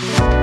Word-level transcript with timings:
Thank 0.00 0.32
you. 0.32 0.37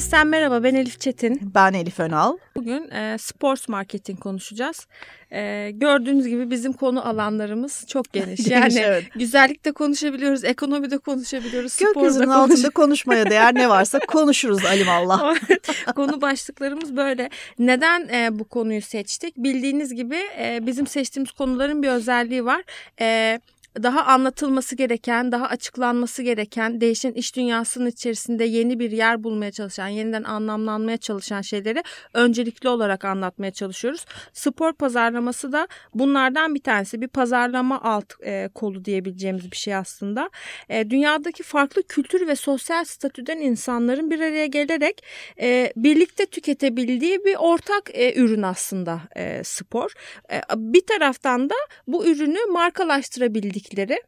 Hirdis'ten 0.00 0.26
merhaba 0.26 0.62
ben 0.62 0.74
Elif 0.74 1.00
Çetin. 1.00 1.52
Ben 1.54 1.72
Elif 1.72 2.00
Önal. 2.00 2.36
Bugün 2.56 2.90
e, 2.90 3.18
sports 3.18 3.68
marketing 3.68 4.20
konuşacağız. 4.20 4.86
E, 5.32 5.70
gördüğünüz 5.70 6.26
gibi 6.26 6.50
bizim 6.50 6.72
konu 6.72 7.08
alanlarımız 7.08 7.84
çok 7.86 8.12
geniş. 8.12 8.40
Yani 8.50 8.78
evet. 8.78 9.04
güzellikte 9.14 9.72
konuşabiliyoruz, 9.72 10.44
ekonomide 10.44 10.98
konuşabiliyoruz, 10.98 11.76
Gökyüzünün 11.78 12.10
sporda 12.12 12.24
konuş... 12.24 12.50
altında 12.50 12.70
konuşmaya 12.70 13.30
değer 13.30 13.54
ne 13.54 13.68
varsa 13.68 13.98
konuşuruz 14.08 14.64
alimallah. 14.64 15.34
konu 15.96 16.20
başlıklarımız 16.20 16.96
böyle. 16.96 17.30
Neden 17.58 18.08
e, 18.08 18.38
bu 18.38 18.44
konuyu 18.44 18.82
seçtik? 18.82 19.36
Bildiğiniz 19.36 19.94
gibi 19.94 20.18
e, 20.38 20.66
bizim 20.66 20.86
seçtiğimiz 20.86 21.32
konuların 21.32 21.82
bir 21.82 21.88
özelliği 21.88 22.44
var. 22.44 22.62
E, 23.00 23.40
daha 23.82 24.04
anlatılması 24.04 24.76
gereken, 24.76 25.32
daha 25.32 25.46
açıklanması 25.46 26.22
gereken, 26.22 26.80
değişen 26.80 27.12
iş 27.12 27.36
dünyasının 27.36 27.86
içerisinde 27.86 28.44
yeni 28.44 28.78
bir 28.78 28.90
yer 28.90 29.24
bulmaya 29.24 29.52
çalışan, 29.52 29.88
yeniden 29.88 30.22
anlamlanmaya 30.22 30.96
çalışan 30.96 31.40
şeyleri 31.40 31.82
öncelikli 32.14 32.68
olarak 32.68 33.04
anlatmaya 33.04 33.50
çalışıyoruz. 33.50 34.04
Spor 34.32 34.72
pazarlaması 34.72 35.52
da 35.52 35.68
bunlardan 35.94 36.54
bir 36.54 36.62
tanesi. 36.62 37.00
Bir 37.00 37.08
pazarlama 37.08 37.82
alt 37.82 38.12
e, 38.24 38.48
kolu 38.54 38.84
diyebileceğimiz 38.84 39.50
bir 39.50 39.56
şey 39.56 39.74
aslında. 39.74 40.30
E, 40.68 40.90
dünyadaki 40.90 41.42
farklı 41.42 41.82
kültür 41.82 42.26
ve 42.26 42.36
sosyal 42.36 42.84
statüden 42.84 43.38
insanların 43.38 44.10
bir 44.10 44.20
araya 44.20 44.46
gelerek 44.46 45.02
e, 45.40 45.72
birlikte 45.76 46.26
tüketebildiği 46.26 47.24
bir 47.24 47.36
ortak 47.38 47.90
e, 47.92 48.14
ürün 48.14 48.42
aslında 48.42 49.00
e, 49.16 49.44
spor. 49.44 49.92
E, 50.32 50.40
bir 50.56 50.86
taraftan 50.86 51.50
da 51.50 51.54
bu 51.86 52.06
ürünü 52.06 52.38
markalaştırabildiği 52.52 53.59
bildikleri 53.60 53.98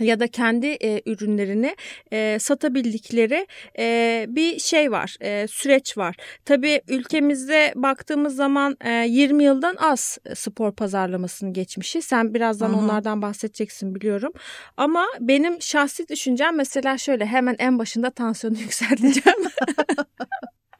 ya 0.00 0.20
da 0.20 0.28
kendi 0.28 0.66
e, 0.66 1.02
ürünlerini 1.06 1.76
e, 2.12 2.38
satabildikleri 2.38 3.46
e, 3.78 4.26
bir 4.28 4.58
şey 4.58 4.92
var, 4.92 5.16
e, 5.20 5.46
süreç 5.48 5.98
var. 5.98 6.16
Tabii 6.44 6.80
ülkemizde 6.88 7.72
baktığımız 7.76 8.36
zaman 8.36 8.76
e, 8.84 8.90
20 8.90 9.44
yıldan 9.44 9.76
az 9.76 10.18
spor 10.34 10.72
pazarlamasını 10.72 11.52
geçmişi. 11.52 12.02
Sen 12.02 12.34
birazdan 12.34 12.68
Hı-hı. 12.68 12.76
onlardan 12.76 13.22
bahsedeceksin 13.22 13.94
biliyorum. 13.94 14.32
Ama 14.76 15.06
benim 15.20 15.62
şahsi 15.62 16.08
düşüncem 16.08 16.56
mesela 16.56 16.98
şöyle 16.98 17.26
hemen 17.26 17.56
en 17.58 17.78
başında 17.78 18.10
tansiyonu 18.10 18.58
yükselteceğim. 18.60 19.38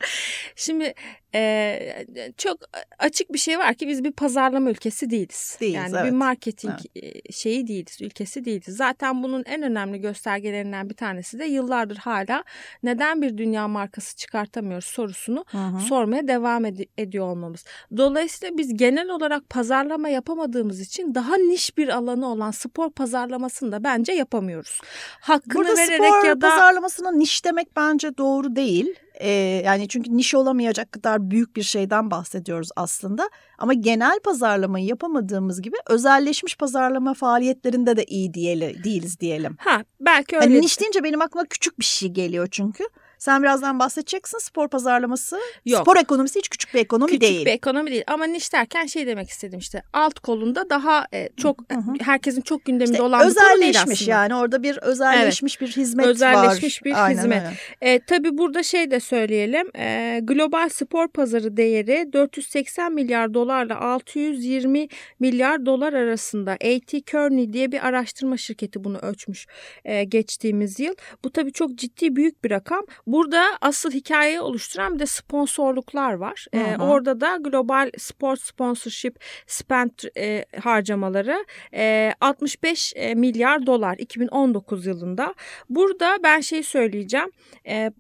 Şimdi 0.57 0.95
e, 1.35 2.05
çok 2.37 2.59
açık 2.99 3.33
bir 3.33 3.39
şey 3.39 3.59
var 3.59 3.75
ki 3.75 3.89
biz 3.89 4.05
bir 4.05 4.13
pazarlama 4.13 4.71
ülkesi 4.71 5.11
değiliz. 5.11 5.57
değiliz 5.61 5.77
yani 5.77 5.97
evet. 5.97 6.05
bir 6.05 6.17
marketing 6.17 6.75
evet. 6.97 7.35
şeyi 7.35 7.67
değiliz, 7.67 7.99
ülkesi 8.03 8.45
değiliz. 8.45 8.77
Zaten 8.77 9.23
bunun 9.23 9.45
en 9.47 9.63
önemli 9.63 10.01
göstergelerinden 10.01 10.91
bir 10.91 10.95
tanesi 10.95 11.39
de 11.39 11.45
yıllardır 11.45 11.97
hala 11.97 12.45
neden 12.83 13.23
bir 13.23 13.39
dünya 13.39 13.69
markası 13.69 14.17
çıkartamıyoruz 14.17 14.85
sorusunu 14.85 15.45
hı 15.49 15.59
hı. 15.59 15.81
sormaya 15.81 16.29
devam 16.29 16.65
ed- 16.65 16.89
ediyor 16.99 17.27
olmamız. 17.27 17.65
Dolayısıyla 17.97 18.59
biz 18.59 18.77
genel 18.77 19.09
olarak 19.09 19.51
pazarlama 19.51 20.09
yapamadığımız 20.09 20.81
için 20.81 21.15
daha 21.15 21.37
niş 21.37 21.79
bir 21.79 21.89
alanı 21.89 22.33
olan 22.33 22.51
spor 22.51 22.91
pazarlamasını 22.91 23.73
da 23.73 23.85
bence 23.85 24.13
yapamıyoruz. 24.13 24.81
Hakkını 25.21 25.55
Burada 25.55 25.77
vererek 25.77 26.15
spor 26.15 26.25
ya 26.25 26.41
da 26.41 26.49
pazarlamasına 26.49 27.13
niş 27.13 27.45
demek 27.45 27.77
bence 27.77 28.19
doğru 28.19 28.57
değil. 28.57 28.95
Ee, 29.21 29.63
yani 29.65 29.89
çünkü 29.89 30.17
niş 30.17 30.35
olamayacak 30.35 30.93
kadar 30.93 31.31
büyük 31.31 31.57
bir 31.57 31.63
şeyden 31.63 32.11
bahsediyoruz 32.11 32.69
aslında. 32.77 33.31
Ama 33.59 33.73
genel 33.73 34.21
pazarlamayı 34.21 34.87
yapamadığımız 34.87 35.63
gibi 35.63 35.77
özelleşmiş 35.89 36.57
pazarlama 36.57 37.15
faaliyetlerinde 37.15 37.97
de 37.97 38.05
iyi 38.05 38.35
diyeli, 38.35 38.85
değiliz 38.85 39.21
diyelim. 39.21 39.57
Ha 39.59 39.85
belki 40.01 40.37
öyle. 40.37 40.45
Yani 40.45 40.61
niş 40.61 40.81
deyince 40.81 41.05
benim 41.05 41.23
aklıma 41.23 41.47
küçük 41.47 41.79
bir 41.79 41.85
şey 41.85 42.09
geliyor 42.09 42.49
çünkü. 42.51 42.85
Sen 43.21 43.43
birazdan 43.43 43.79
bahsedeceksin 43.79 44.39
spor 44.39 44.69
pazarlaması. 44.69 45.39
Yok. 45.65 45.83
Spor 45.83 45.97
ekonomisi 45.97 46.39
hiç 46.39 46.49
küçük 46.49 46.75
bir 46.75 46.79
ekonomi 46.79 47.09
küçük 47.09 47.21
değil. 47.21 47.33
Küçük 47.33 47.47
bir 47.47 47.53
ekonomi 47.53 47.91
değil 47.91 48.05
ama 48.07 48.25
niş 48.25 48.53
derken 48.53 48.87
şey 48.87 49.07
demek 49.07 49.29
istedim 49.29 49.59
işte 49.59 49.83
alt 49.93 50.19
kolunda 50.19 50.71
daha 50.71 51.07
e, 51.15 51.29
çok 51.37 51.73
hı 51.73 51.79
hı. 51.79 51.93
herkesin 52.01 52.41
çok 52.41 52.65
gündeminde 52.65 52.93
işte 52.93 53.03
olan 53.03 53.29
bir 53.29 53.35
konu 53.35 53.61
değil 53.61 53.83
aslında. 53.83 54.11
yani 54.11 54.35
orada 54.35 54.63
bir 54.63 54.77
özelleşmiş 54.77 55.57
evet. 55.61 55.71
bir 55.71 55.83
hizmet 55.83 56.07
özelleşmiş 56.07 56.39
var. 56.39 56.49
Özelleşmiş 56.49 56.85
bir 56.85 57.05
Aynen 57.05 57.19
hizmet. 57.19 57.43
Öyle. 57.43 57.93
E, 57.93 58.01
tabii 58.01 58.39
burada 58.39 58.63
şey 58.63 58.91
de 58.91 59.01
söyleyelim 59.01 59.71
e, 59.77 60.21
global 60.23 60.69
spor 60.69 61.09
pazarı 61.09 61.57
değeri 61.57 62.13
480 62.13 62.93
milyar 62.93 63.35
dolarla 63.35 63.81
620 63.81 64.89
milyar 65.19 65.67
dolar 65.67 65.93
arasında. 65.93 66.53
A.T. 66.53 67.01
Kearney 67.01 67.53
diye 67.53 67.73
bir 67.73 67.87
araştırma 67.87 68.37
şirketi 68.37 68.85
bunu 68.85 68.99
ölçmüş 68.99 69.47
e, 69.85 70.05
geçtiğimiz 70.05 70.81
yıl. 70.81 70.95
Bu 71.25 71.31
tabii 71.33 71.53
çok 71.53 71.75
ciddi 71.75 72.17
büyük 72.17 72.45
bir 72.45 72.51
rakam. 72.51 72.85
Burada 73.13 73.45
asıl 73.61 73.91
hikayeyi 73.91 74.41
oluşturan 74.41 74.95
bir 74.95 74.99
de 74.99 75.07
sponsorluklar 75.07 76.13
var. 76.13 76.47
Hı 76.55 76.61
ee, 76.61 76.77
orada 76.77 77.21
da 77.21 77.37
global 77.37 77.91
sport 77.99 78.41
sponsorship 78.41 79.25
spend 79.47 79.91
e, 80.17 80.45
harcamaları 80.61 81.45
e, 81.75 82.13
65 82.21 82.93
e, 82.97 83.15
milyar 83.15 83.67
dolar 83.67 83.97
2019 83.99 84.87
yılında. 84.87 85.35
Burada 85.71 86.19
ben 86.23 86.41
şey 86.41 86.63
söyleyeceğim. 86.63 87.31
E, 87.67 87.93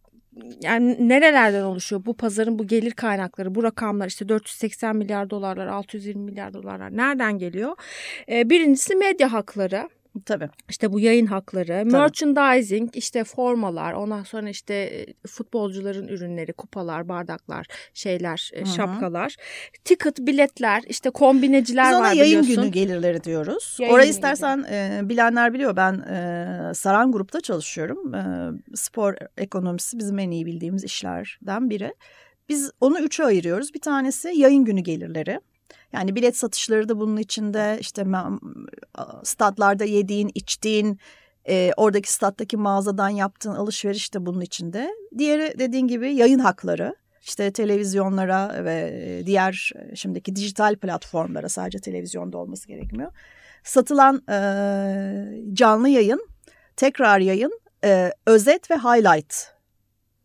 yani 0.63 1.09
nerelerden 1.09 1.63
oluşuyor 1.63 2.03
bu 2.07 2.17
pazarın 2.17 2.59
bu 2.59 2.67
gelir 2.67 2.91
kaynakları 2.91 3.55
bu 3.55 3.63
rakamlar 3.63 4.07
işte 4.07 4.29
480 4.29 4.97
milyar 4.97 5.31
dolarlar 5.31 5.67
620 5.67 6.25
milyar 6.25 6.55
dolarlar 6.55 6.97
nereden 6.97 7.39
geliyor? 7.39 7.77
Ee, 8.29 8.51
birincisi 8.51 8.97
medya 8.97 9.33
hakları 9.33 9.89
Tabii. 10.25 10.49
İşte 10.69 10.93
bu 10.93 11.01
yayın 11.01 11.27
hakları, 11.27 11.67
Tabii. 11.67 11.93
merchandising, 11.93 12.97
işte 12.97 13.25
formalar, 13.25 13.93
ondan 13.93 14.23
sonra 14.23 14.49
işte 14.49 14.75
e, 14.75 15.07
futbolcuların 15.29 16.09
ürünleri, 16.09 16.53
kupalar, 16.53 17.09
bardaklar, 17.09 17.67
şeyler, 17.95 18.51
e, 18.55 18.59
Hı-hı. 18.59 18.67
şapkalar, 18.67 19.37
ticket, 19.85 20.19
biletler, 20.19 20.83
işte 20.89 21.11
kombineciler 21.11 21.93
Biz 21.93 22.01
var 22.01 22.13
biliyorsun. 22.13 22.33
yayın 22.33 22.47
günü 22.47 22.69
gelirleri 22.69 23.25
diyoruz. 23.25 23.77
Yayın 23.81 23.95
Orayı 23.95 24.11
istersen 24.11 24.65
e, 24.71 25.01
bilenler 25.03 25.55
biliyor 25.55 25.77
ben 25.77 25.93
e, 25.93 26.75
Saran 26.75 27.13
Grup'ta 27.13 27.41
çalışıyorum. 27.41 28.15
E, 28.15 28.51
spor 28.75 29.15
ekonomisi 29.39 29.99
bizim 29.99 30.19
en 30.19 30.31
iyi 30.31 30.47
bildiğimiz 30.47 30.85
işlerden 30.85 31.71
biri. 31.71 31.95
Biz 32.49 32.71
onu 32.81 33.01
üçe 33.01 33.25
ayırıyoruz. 33.25 33.75
Bir 33.75 33.81
tanesi 33.81 34.29
yayın 34.35 34.65
günü 34.65 34.81
gelirleri. 34.81 35.41
Yani 35.93 36.17
bilet 36.17 36.37
satışları 36.37 36.89
da 36.89 36.99
bunun 36.99 37.17
içinde 37.17 37.79
işte 37.81 38.05
statlarda 39.25 39.85
yediğin, 39.85 40.31
içtiğin, 40.35 40.99
e, 41.49 41.73
oradaki 41.77 42.13
stat'taki 42.13 42.57
mağazadan 42.57 43.09
yaptığın 43.09 43.55
alışveriş 43.55 44.15
de 44.15 44.27
bunun 44.27 44.41
içinde. 44.41 44.91
Diğeri 45.19 45.59
dediğin 45.59 45.89
gibi 45.89 46.15
yayın 46.15 46.39
hakları. 46.39 46.97
İşte 47.23 47.53
televizyonlara 47.53 48.65
ve 48.65 49.23
diğer 49.27 49.73
şimdiki 49.95 50.37
dijital 50.37 50.77
platformlara 50.77 51.49
sadece 51.49 51.79
televizyonda 51.79 52.39
olması 52.39 52.69
gerekmiyor. 52.69 53.13
Satılan 53.65 54.23
e, 54.29 54.37
canlı 55.53 55.89
yayın, 55.89 56.29
tekrar 56.77 57.19
yayın, 57.19 57.61
e, 57.85 58.13
özet 58.27 58.71
ve 58.71 58.75
highlight 58.75 59.53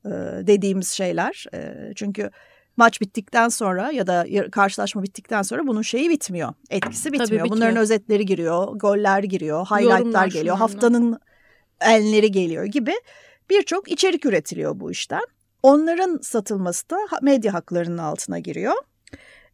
e, 0.06 0.09
dediğimiz 0.47 0.89
şeyler. 0.89 1.45
E, 1.53 1.91
çünkü 1.95 2.31
maç 2.78 3.02
bittikten 3.02 3.50
sonra 3.50 3.91
ya 3.91 4.08
da 4.08 4.25
karşılaşma 4.52 5.03
bittikten 5.03 5.41
sonra 5.41 5.68
bunun 5.68 5.81
şeyi 5.81 6.09
bitmiyor. 6.09 6.53
Etkisi 6.69 7.13
bitmiyor. 7.13 7.50
Bunların 7.50 7.78
özetleri 7.78 8.25
giriyor, 8.25 8.68
goller 8.68 9.24
giriyor, 9.24 9.66
highlightlar 9.66 10.28
geliyor, 10.28 10.58
haftanın 10.58 11.19
enleri 11.81 12.31
geliyor 12.31 12.66
gibi 12.66 12.94
birçok 13.50 13.91
içerik 13.91 14.25
üretiliyor 14.25 14.80
bu 14.80 14.91
işten. 14.91 15.24
Onların 15.63 16.19
satılması 16.22 16.90
da 16.90 16.97
medya 17.22 17.53
haklarının 17.53 17.97
altına 17.97 18.40
giriyor. 18.40 18.74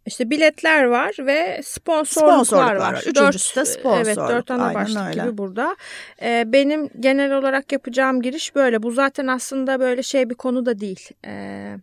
İşte 0.05 0.29
biletler 0.29 0.83
var 0.83 1.15
ve 1.19 1.61
sponsorluklar, 1.63 2.35
sponsorluklar 2.35 2.75
var. 2.75 2.93
var. 2.93 3.03
Üçüncüsü 3.07 3.55
dört, 3.55 3.55
de 3.55 3.65
sponsorluk. 3.65 4.07
Evet 4.07 4.17
dört 4.17 4.51
ana 4.51 4.73
başlık 4.73 5.07
öyle. 5.07 5.21
gibi 5.21 5.37
burada. 5.37 5.75
Ee, 6.21 6.43
benim 6.47 6.89
genel 6.99 7.37
olarak 7.37 7.71
yapacağım 7.71 8.21
giriş 8.21 8.55
böyle. 8.55 8.83
Bu 8.83 8.91
zaten 8.91 9.27
aslında 9.27 9.79
böyle 9.79 10.03
şey 10.03 10.29
bir 10.29 10.35
konu 10.35 10.65
da 10.65 10.79
değil. 10.79 11.09
Ee, 11.25 11.75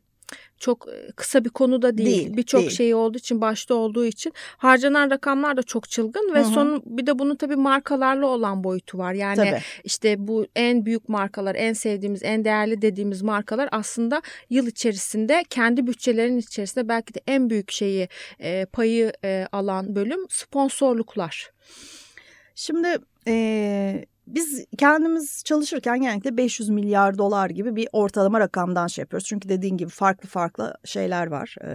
çok 0.60 0.86
kısa 1.16 1.44
bir 1.44 1.50
konu 1.50 1.82
da 1.82 1.98
değil. 1.98 2.08
değil 2.08 2.36
Birçok 2.36 2.70
şey 2.70 2.94
olduğu 2.94 3.18
için 3.18 3.40
başta 3.40 3.74
olduğu 3.74 4.04
için 4.04 4.32
harcanan 4.56 5.10
rakamlar 5.10 5.56
da 5.56 5.62
çok 5.62 5.90
çılgın 5.90 6.34
ve 6.34 6.38
Hı-hı. 6.38 6.48
son 6.48 6.82
bir 6.86 7.06
de 7.06 7.18
bunun 7.18 7.36
tabii 7.36 7.56
markalarla 7.56 8.26
olan 8.26 8.64
boyutu 8.64 8.98
var. 8.98 9.12
Yani 9.12 9.36
tabii. 9.36 9.60
işte 9.84 10.28
bu 10.28 10.46
en 10.56 10.86
büyük 10.86 11.08
markalar, 11.08 11.54
en 11.54 11.72
sevdiğimiz, 11.72 12.22
en 12.22 12.44
değerli 12.44 12.82
dediğimiz 12.82 13.22
markalar 13.22 13.68
aslında 13.72 14.22
yıl 14.50 14.66
içerisinde 14.66 15.44
kendi 15.50 15.86
bütçelerinin 15.86 16.38
içerisinde 16.38 16.88
belki 16.88 17.14
de 17.14 17.20
en 17.26 17.50
büyük 17.50 17.72
şeyi 17.72 18.08
e, 18.40 18.66
payı 18.66 19.12
e, 19.24 19.46
alan 19.52 19.96
bölüm 19.96 20.26
sponsorluklar. 20.28 21.50
Şimdi 22.54 22.98
e, 23.26 24.04
biz 24.34 24.64
kendimiz 24.78 25.42
çalışırken 25.44 26.00
genellikle 26.00 26.36
500 26.36 26.68
milyar 26.68 27.18
dolar 27.18 27.50
gibi 27.50 27.76
bir 27.76 27.88
ortalama 27.92 28.40
rakamdan 28.40 28.86
şey 28.86 29.02
yapıyoruz. 29.02 29.26
Çünkü 29.28 29.48
dediğin 29.48 29.76
gibi 29.76 29.90
farklı 29.90 30.28
farklı 30.28 30.74
şeyler 30.84 31.26
var, 31.26 31.56
e, 31.60 31.70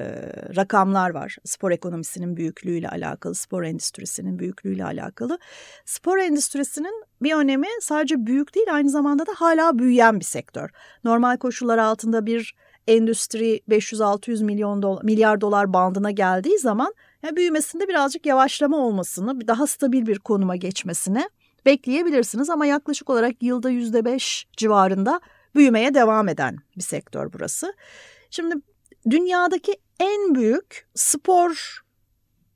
rakamlar 0.56 1.10
var. 1.10 1.38
Spor 1.44 1.72
ekonomisinin 1.72 2.38
büyüklüğüyle 2.38 2.90
alakalı, 2.90 3.36
spor 3.36 3.64
endüstrisinin 3.64 4.40
büyüklüğüyle 4.40 4.86
alakalı. 4.86 5.40
Spor 5.86 6.18
endüstrisinin 6.18 7.04
bir 7.22 7.34
önemi 7.34 7.68
sadece 7.82 8.26
büyük 8.26 8.56
değil 8.56 8.68
aynı 8.74 8.90
zamanda 8.90 9.26
da 9.28 9.32
hala 9.36 9.80
büyüyen 9.80 10.20
bir 10.20 10.26
sektör. 10.26 10.70
Normal 11.04 11.38
koşullar 11.38 11.78
altında 11.78 12.26
bir 12.26 12.56
endüstri 12.88 13.62
500-600 13.70 14.44
milyon 14.44 14.82
dolar, 14.82 15.04
milyar 15.04 15.42
dolar 15.42 15.74
bandına 15.74 16.12
geldiği 16.12 16.60
zaman 16.60 16.94
yani 17.24 17.36
büyümesinde 17.36 17.88
birazcık 17.88 18.26
yavaşlama 18.26 18.78
olmasını, 18.78 19.48
daha 19.48 19.68
stabil 19.68 20.06
bir 20.06 20.20
konuma 20.20 20.56
geçmesini 20.56 21.30
bekleyebilirsiniz 21.66 22.50
ama 22.50 22.66
yaklaşık 22.66 23.10
olarak 23.10 23.44
yılda 23.44 23.70
yüzde 23.70 24.06
beş 24.06 24.48
civarında 24.58 25.22
büyümeye 25.56 25.94
devam 25.94 26.28
eden 26.28 26.58
bir 26.78 26.82
sektör 26.84 27.34
burası. 27.34 27.74
Şimdi 28.30 28.56
dünyadaki 29.10 29.78
en 30.00 30.36
büyük 30.36 30.88
spor 30.96 31.82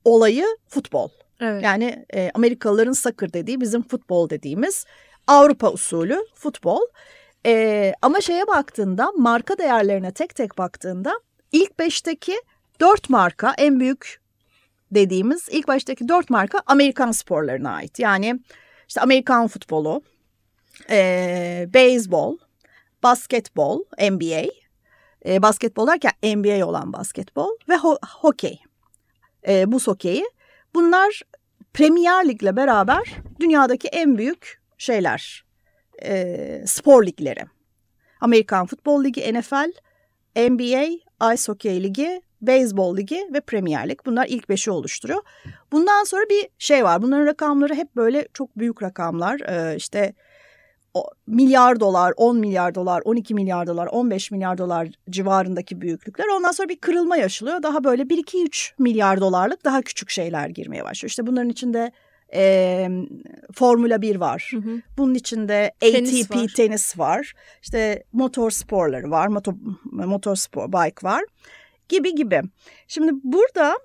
olayı 0.04 0.46
futbol. 0.68 1.08
Evet. 1.40 1.62
Yani 1.64 2.06
e, 2.14 2.30
Amerikalıların 2.34 2.92
soccer 2.92 3.32
dediği 3.32 3.60
bizim 3.60 3.82
futbol 3.82 4.30
dediğimiz 4.30 4.84
Avrupa 5.26 5.72
usulü 5.72 6.18
futbol. 6.34 6.80
E, 7.46 7.92
ama 8.02 8.20
şeye 8.20 8.46
baktığında 8.46 9.12
marka 9.16 9.58
değerlerine 9.58 10.12
tek 10.12 10.34
tek 10.34 10.58
baktığında 10.58 11.20
ilk 11.52 11.78
beşteki 11.78 12.36
dört 12.80 13.10
marka 13.10 13.54
en 13.58 13.80
büyük 13.80 14.20
dediğimiz 14.90 15.48
ilk 15.50 15.68
baştaki 15.68 16.08
dört 16.08 16.30
marka 16.30 16.62
Amerikan 16.66 17.12
sporlarına 17.12 17.70
ait. 17.70 17.98
Yani 17.98 18.40
işte 18.88 19.00
Amerikan 19.00 19.48
futbolu, 19.48 20.02
e, 20.90 21.66
beyzbol, 21.74 22.38
basketbol, 23.02 23.84
NBA, 24.10 24.50
e, 25.26 25.42
basketbol 25.42 25.86
derken 25.86 26.12
NBA 26.22 26.66
olan 26.66 26.92
basketbol 26.92 27.48
ve 27.68 27.76
ho 27.76 27.98
hokey, 28.20 28.58
e, 29.48 29.72
buz 29.72 29.86
hokeyi. 29.86 30.24
Bunlar 30.74 31.22
Premier 31.74 32.28
Lig'le 32.28 32.56
beraber 32.56 33.16
dünyadaki 33.40 33.88
en 33.88 34.18
büyük 34.18 34.62
şeyler, 34.78 35.44
e, 36.02 36.62
spor 36.66 37.06
ligleri. 37.06 37.44
Amerikan 38.20 38.66
Futbol 38.66 39.04
Ligi, 39.04 39.34
NFL, 39.34 39.72
NBA, 40.36 40.84
Ice 41.34 41.52
Hockey 41.52 41.82
Ligi 41.82 42.22
Beyzbol 42.42 42.96
Ligi 42.96 43.28
ve 43.32 43.40
Premier 43.40 43.88
Lig. 43.88 43.98
Bunlar 44.06 44.26
ilk 44.28 44.48
beşi 44.48 44.70
oluşturuyor. 44.70 45.22
Bundan 45.72 46.04
sonra 46.04 46.22
bir 46.30 46.48
şey 46.58 46.84
var. 46.84 47.02
Bunların 47.02 47.26
rakamları 47.26 47.74
hep 47.74 47.96
böyle 47.96 48.28
çok 48.34 48.58
büyük 48.58 48.82
rakamlar. 48.82 49.40
Ee, 49.40 49.76
işte 49.76 50.14
milyar 51.26 51.80
dolar, 51.80 52.12
10 52.16 52.36
milyar 52.36 52.74
dolar, 52.74 53.02
12 53.04 53.34
milyar 53.34 53.66
dolar, 53.66 53.86
15 53.86 54.30
milyar 54.30 54.58
dolar 54.58 54.88
civarındaki 55.10 55.80
büyüklükler. 55.80 56.26
Ondan 56.36 56.52
sonra 56.52 56.68
bir 56.68 56.76
kırılma 56.76 57.16
yaşılıyor. 57.16 57.62
Daha 57.62 57.84
böyle 57.84 58.02
1-2-3 58.02 58.72
milyar 58.78 59.20
dolarlık 59.20 59.64
daha 59.64 59.82
küçük 59.82 60.10
şeyler 60.10 60.48
girmeye 60.48 60.84
başlıyor. 60.84 61.10
İşte 61.10 61.26
bunların 61.26 61.48
içinde 61.50 61.92
e, 62.34 62.88
Formula 63.54 64.02
1 64.02 64.16
var. 64.16 64.50
Hı 64.50 64.56
hı. 64.56 64.80
Bunun 64.98 65.14
içinde 65.14 65.72
tenis 65.80 66.24
ATP 66.24 66.36
var. 66.36 66.52
tenis 66.56 66.98
var. 66.98 67.32
İşte 67.62 68.04
motor 68.12 68.50
sporları 68.50 69.10
var. 69.10 69.26
Motor, 69.26 69.54
motor 69.84 70.36
spor 70.36 70.72
bike 70.72 71.02
var 71.02 71.24
gibi 71.88 72.14
gibi. 72.14 72.42
Şimdi 72.88 73.12
burada 73.24 73.78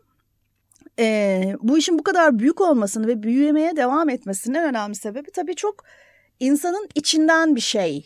e, 1.00 1.56
bu 1.62 1.78
işin 1.78 2.00
bu 2.00 2.04
kadar 2.04 2.40
büyük 2.40 2.62
olmasını 2.62 3.08
ve 3.08 3.24
büyümeye 3.24 3.76
devam 3.76 4.10
etmesinin 4.10 4.56
en 4.56 4.70
önemli 4.70 4.96
sebebi 4.96 5.32
tabii 5.32 5.56
çok 5.56 5.84
insanın 6.40 6.88
içinden 6.96 7.56
bir 7.56 7.62
şey 7.62 8.06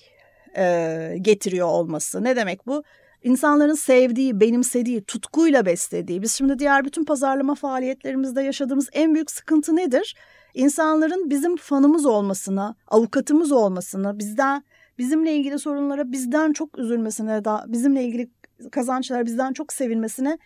e, 0.58 1.16
getiriyor 1.22 1.68
olması. 1.68 2.24
Ne 2.24 2.36
demek 2.36 2.68
bu? 2.68 2.84
İnsanların 3.24 3.74
sevdiği, 3.74 4.40
benimsediği, 4.40 5.04
tutkuyla 5.04 5.66
beslediği. 5.66 6.22
Biz 6.22 6.34
şimdi 6.34 6.60
diğer 6.60 6.86
bütün 6.86 7.06
pazarlama 7.06 7.56
faaliyetlerimizde 7.56 8.42
yaşadığımız 8.42 8.90
en 8.94 9.14
büyük 9.14 9.32
sıkıntı 9.32 9.76
nedir? 9.76 10.16
İnsanların 10.54 11.30
bizim 11.30 11.58
fanımız 11.58 12.06
olmasına, 12.06 12.76
avukatımız 12.88 13.52
olmasına, 13.52 14.20
bizden 14.20 14.64
bizimle 14.98 15.36
ilgili 15.36 15.60
sorunlara 15.60 16.12
bizden 16.12 16.54
çok 16.54 16.80
üzülmesine, 16.80 17.46
da 17.46 17.66
bizimle 17.68 18.04
ilgili 18.04 18.30
kazançlar 18.71 19.25
bizden 19.25 19.54
çok 19.54 19.74
sevilmesine 19.74 20.38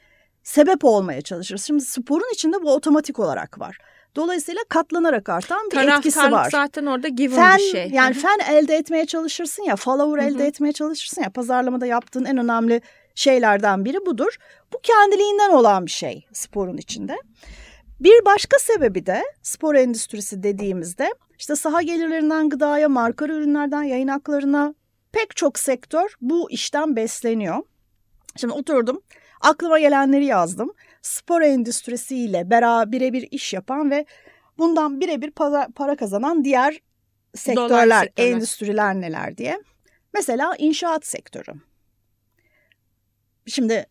sebep 0.44 0.86
olmaya 0.86 1.22
çalışırız. 1.22 1.64
Şimdi 1.64 1.82
sporun 1.82 2.34
içinde 2.34 2.62
bu 2.62 2.74
otomatik 2.74 3.20
olarak 3.20 3.60
var. 3.60 3.78
Dolayısıyla 4.16 4.62
katlanarak 4.70 5.30
artan 5.30 5.70
bir 5.72 5.78
etkisi 5.78 6.32
var. 6.32 6.50
zaten 6.52 6.86
orada 6.86 7.08
given 7.08 7.36
fen, 7.36 7.58
bir 7.58 7.64
şey. 7.64 7.90
Yani 7.90 8.14
fen 8.14 8.40
elde 8.52 8.76
etmeye 8.76 9.06
çalışırsın 9.06 9.64
ya, 9.64 9.76
follower 9.76 10.28
elde 10.28 10.48
etmeye 10.48 10.74
çalışırsın 10.74 11.22
ya. 11.22 11.30
Pazarlamada 11.30 11.86
yaptığın 11.86 12.26
en 12.26 12.38
önemli 12.38 12.82
şeylerden 13.16 13.86
biri 13.86 14.06
budur. 14.06 14.36
Bu 14.74 14.80
kendiliğinden 14.84 15.50
olan 15.50 15.86
bir 15.86 15.92
şey 15.92 16.26
sporun 16.34 16.78
içinde. 16.78 17.18
Bir 18.00 18.26
başka 18.26 18.60
sebebi 18.60 19.06
de 19.06 19.24
spor 19.42 19.76
endüstrisi 19.76 20.44
dediğimizde 20.44 21.10
işte 21.40 21.56
saha 21.56 21.82
gelirlerinden 21.82 22.50
gıdaya, 22.50 22.90
marka 22.90 23.26
ürünlerden 23.26 23.84
yayın 23.84 24.08
haklarına 24.08 24.74
pek 25.12 25.36
çok 25.36 25.60
sektör 25.60 26.16
bu 26.22 26.52
işten 26.52 26.96
besleniyor. 26.96 27.58
Şimdi 28.38 28.54
oturdum 28.54 29.02
aklıma 29.42 29.80
gelenleri 29.80 30.26
yazdım. 30.26 30.74
Spor 31.02 31.42
endüstrisiyle 31.42 32.50
beraber 32.50 32.92
birebir 32.92 33.28
iş 33.32 33.54
yapan 33.54 33.92
ve 33.92 34.06
bundan 34.58 35.02
birebir 35.02 35.32
para, 35.32 35.68
para 35.76 35.96
kazanan 35.96 36.44
diğer 36.44 36.82
sektörler, 37.36 38.06
sektörler, 38.06 38.10
endüstriler 38.18 38.96
neler 38.96 39.38
diye. 39.38 39.62
Mesela 40.14 40.56
inşaat 40.58 41.06
sektörü. 41.06 41.52
Şimdi 43.48 43.86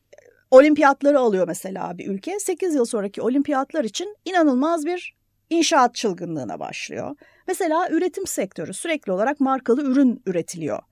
olimpiyatları 0.50 1.18
alıyor 1.18 1.46
mesela 1.46 1.98
bir 1.98 2.06
ülke. 2.06 2.40
8 2.40 2.74
yıl 2.74 2.84
sonraki 2.84 3.22
olimpiyatlar 3.22 3.84
için 3.84 4.16
inanılmaz 4.24 4.86
bir 4.86 5.16
inşaat 5.50 5.94
çılgınlığına 5.94 6.60
başlıyor. 6.60 7.16
Mesela 7.46 7.88
üretim 7.90 8.26
sektörü 8.26 8.74
sürekli 8.74 9.12
olarak 9.12 9.40
markalı 9.40 9.82
ürün 9.82 10.22
üretiliyor. 10.26 10.82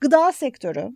Gıda 0.00 0.32
sektörü 0.32 0.90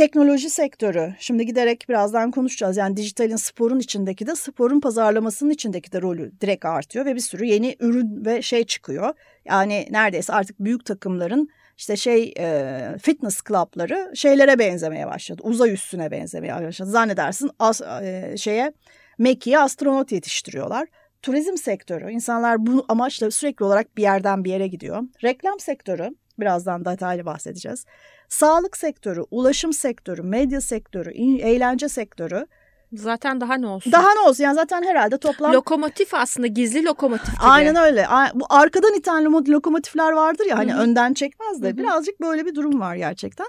Teknoloji 0.00 0.50
sektörü, 0.50 1.14
şimdi 1.18 1.46
giderek 1.46 1.84
birazdan 1.88 2.30
konuşacağız. 2.30 2.76
Yani 2.76 2.96
dijitalin 2.96 3.36
sporun 3.36 3.78
içindeki 3.78 4.26
de 4.26 4.34
sporun 4.34 4.80
pazarlamasının 4.80 5.50
içindeki 5.50 5.92
de 5.92 6.02
rolü 6.02 6.32
direkt 6.40 6.64
artıyor 6.64 7.06
ve 7.06 7.14
bir 7.14 7.20
sürü 7.20 7.44
yeni 7.44 7.76
ürün 7.80 8.24
ve 8.24 8.42
şey 8.42 8.64
çıkıyor. 8.64 9.14
Yani 9.44 9.88
neredeyse 9.90 10.32
artık 10.32 10.60
büyük 10.60 10.84
takımların 10.84 11.48
işte 11.78 11.96
şey 11.96 12.34
e, 12.38 12.80
fitness 13.02 13.40
club'ları 13.48 14.12
şeylere 14.14 14.58
benzemeye 14.58 15.06
başladı. 15.06 15.42
Uzay 15.44 15.72
üstüne 15.72 16.10
benzemeye 16.10 16.54
başladı. 16.54 16.90
Zannedersin 16.90 17.50
as, 17.58 17.80
e, 17.80 18.34
şeye 18.36 18.72
Mekke'ye 19.18 19.58
astronot 19.58 20.12
yetiştiriyorlar. 20.12 20.88
Turizm 21.22 21.56
sektörü, 21.56 22.12
insanlar 22.12 22.66
bu 22.66 22.84
amaçla 22.88 23.30
sürekli 23.30 23.64
olarak 23.64 23.96
bir 23.96 24.02
yerden 24.02 24.44
bir 24.44 24.50
yere 24.50 24.66
gidiyor. 24.66 25.02
Reklam 25.24 25.60
sektörü, 25.60 26.10
birazdan 26.40 26.84
detaylı 26.84 27.26
bahsedeceğiz. 27.26 27.84
Sağlık 28.28 28.76
sektörü, 28.76 29.20
ulaşım 29.30 29.72
sektörü, 29.72 30.22
medya 30.22 30.60
sektörü, 30.60 31.10
eğlence 31.40 31.88
sektörü. 31.88 32.46
Zaten 32.92 33.40
daha 33.40 33.54
ne 33.54 33.66
olsun? 33.66 33.92
Daha 33.92 34.14
ne 34.14 34.20
olsun 34.20 34.44
yani 34.44 34.54
zaten 34.54 34.82
herhalde 34.82 35.18
toplam... 35.18 35.52
Lokomotif 35.52 36.14
aslında 36.14 36.46
gizli 36.46 36.84
lokomotif 36.84 37.34
gibi. 37.34 37.50
Aynen 37.50 37.76
öyle. 37.76 38.06
Bu 38.34 38.46
arkadan 38.48 38.94
iten 38.94 39.24
lokomotifler 39.24 40.12
vardır 40.12 40.46
ya 40.46 40.58
hani 40.58 40.72
Hı-hı. 40.72 40.82
önden 40.82 41.14
çekmez 41.14 41.62
de 41.62 41.68
Hı-hı. 41.68 41.76
birazcık 41.76 42.20
böyle 42.20 42.46
bir 42.46 42.54
durum 42.54 42.80
var 42.80 42.94
gerçekten. 42.94 43.46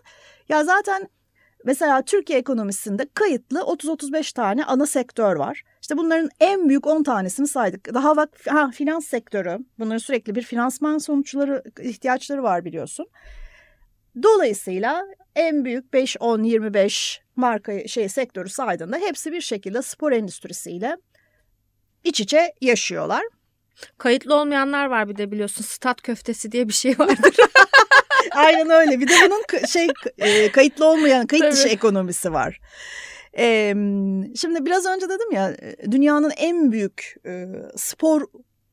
Ya 0.50 0.64
zaten 0.64 1.10
mesela 1.66 2.02
Türkiye 2.02 2.40
ekonomisinde 2.40 3.06
kayıtlı 3.14 3.60
30-35 3.60 4.34
tane 4.34 4.66
ana 4.66 4.86
sektör 4.86 5.36
var. 5.36 5.64
İşte 5.82 5.98
bunların 5.98 6.30
en 6.40 6.70
büyük 6.70 6.88
10 6.88 7.04
tanesini 7.04 7.48
saydık. 7.48 7.94
Daha 7.94 8.18
bak 8.18 8.30
ha, 8.48 8.72
finans 8.74 9.08
sektörü. 9.08 9.58
Bunların 9.80 9.98
sürekli 9.98 10.36
bir 10.36 10.42
finansman 10.42 10.98
sonuçları 10.98 11.64
ihtiyaçları 11.82 12.44
var 12.44 12.66
biliyorsun. 12.66 13.06
Dolayısıyla 14.24 15.06
en 15.36 15.66
büyük 15.66 15.94
5, 15.94 16.18
10, 16.20 16.44
25 16.44 17.22
marka 17.36 17.88
şey 17.88 18.10
sektörü 18.10 18.50
saydığında 18.50 18.98
hepsi 18.98 19.32
bir 19.32 19.42
şekilde 19.42 19.82
spor 19.82 20.12
endüstrisiyle 20.12 20.98
iç 22.04 22.20
içe 22.20 22.54
yaşıyorlar. 22.62 23.24
Kayıtlı 23.98 24.36
olmayanlar 24.36 24.86
var 24.86 25.10
bir 25.10 25.18
de 25.18 25.32
biliyorsun 25.32 25.64
stat 25.64 26.02
köftesi 26.02 26.52
diye 26.52 26.68
bir 26.68 26.74
şey 26.74 27.00
vardır. 27.00 27.36
Aynen 28.32 28.70
öyle. 28.70 29.00
Bir 29.00 29.08
de 29.08 29.14
bunun 29.26 29.66
şey 29.66 29.88
e, 30.18 30.52
kayıtlı 30.52 30.86
olmayan 30.86 31.28
kayıt 31.28 31.44
Tabii. 31.44 31.54
dışı 31.54 31.68
ekonomisi 31.68 32.34
var. 32.34 32.60
Ee, 33.38 33.74
şimdi 34.36 34.66
biraz 34.66 34.86
önce 34.86 35.10
dedim 35.10 35.32
ya 35.32 35.56
dünyanın 35.92 36.32
en 36.38 36.72
büyük 36.72 37.16
e, 37.26 37.46
spor 37.76 38.28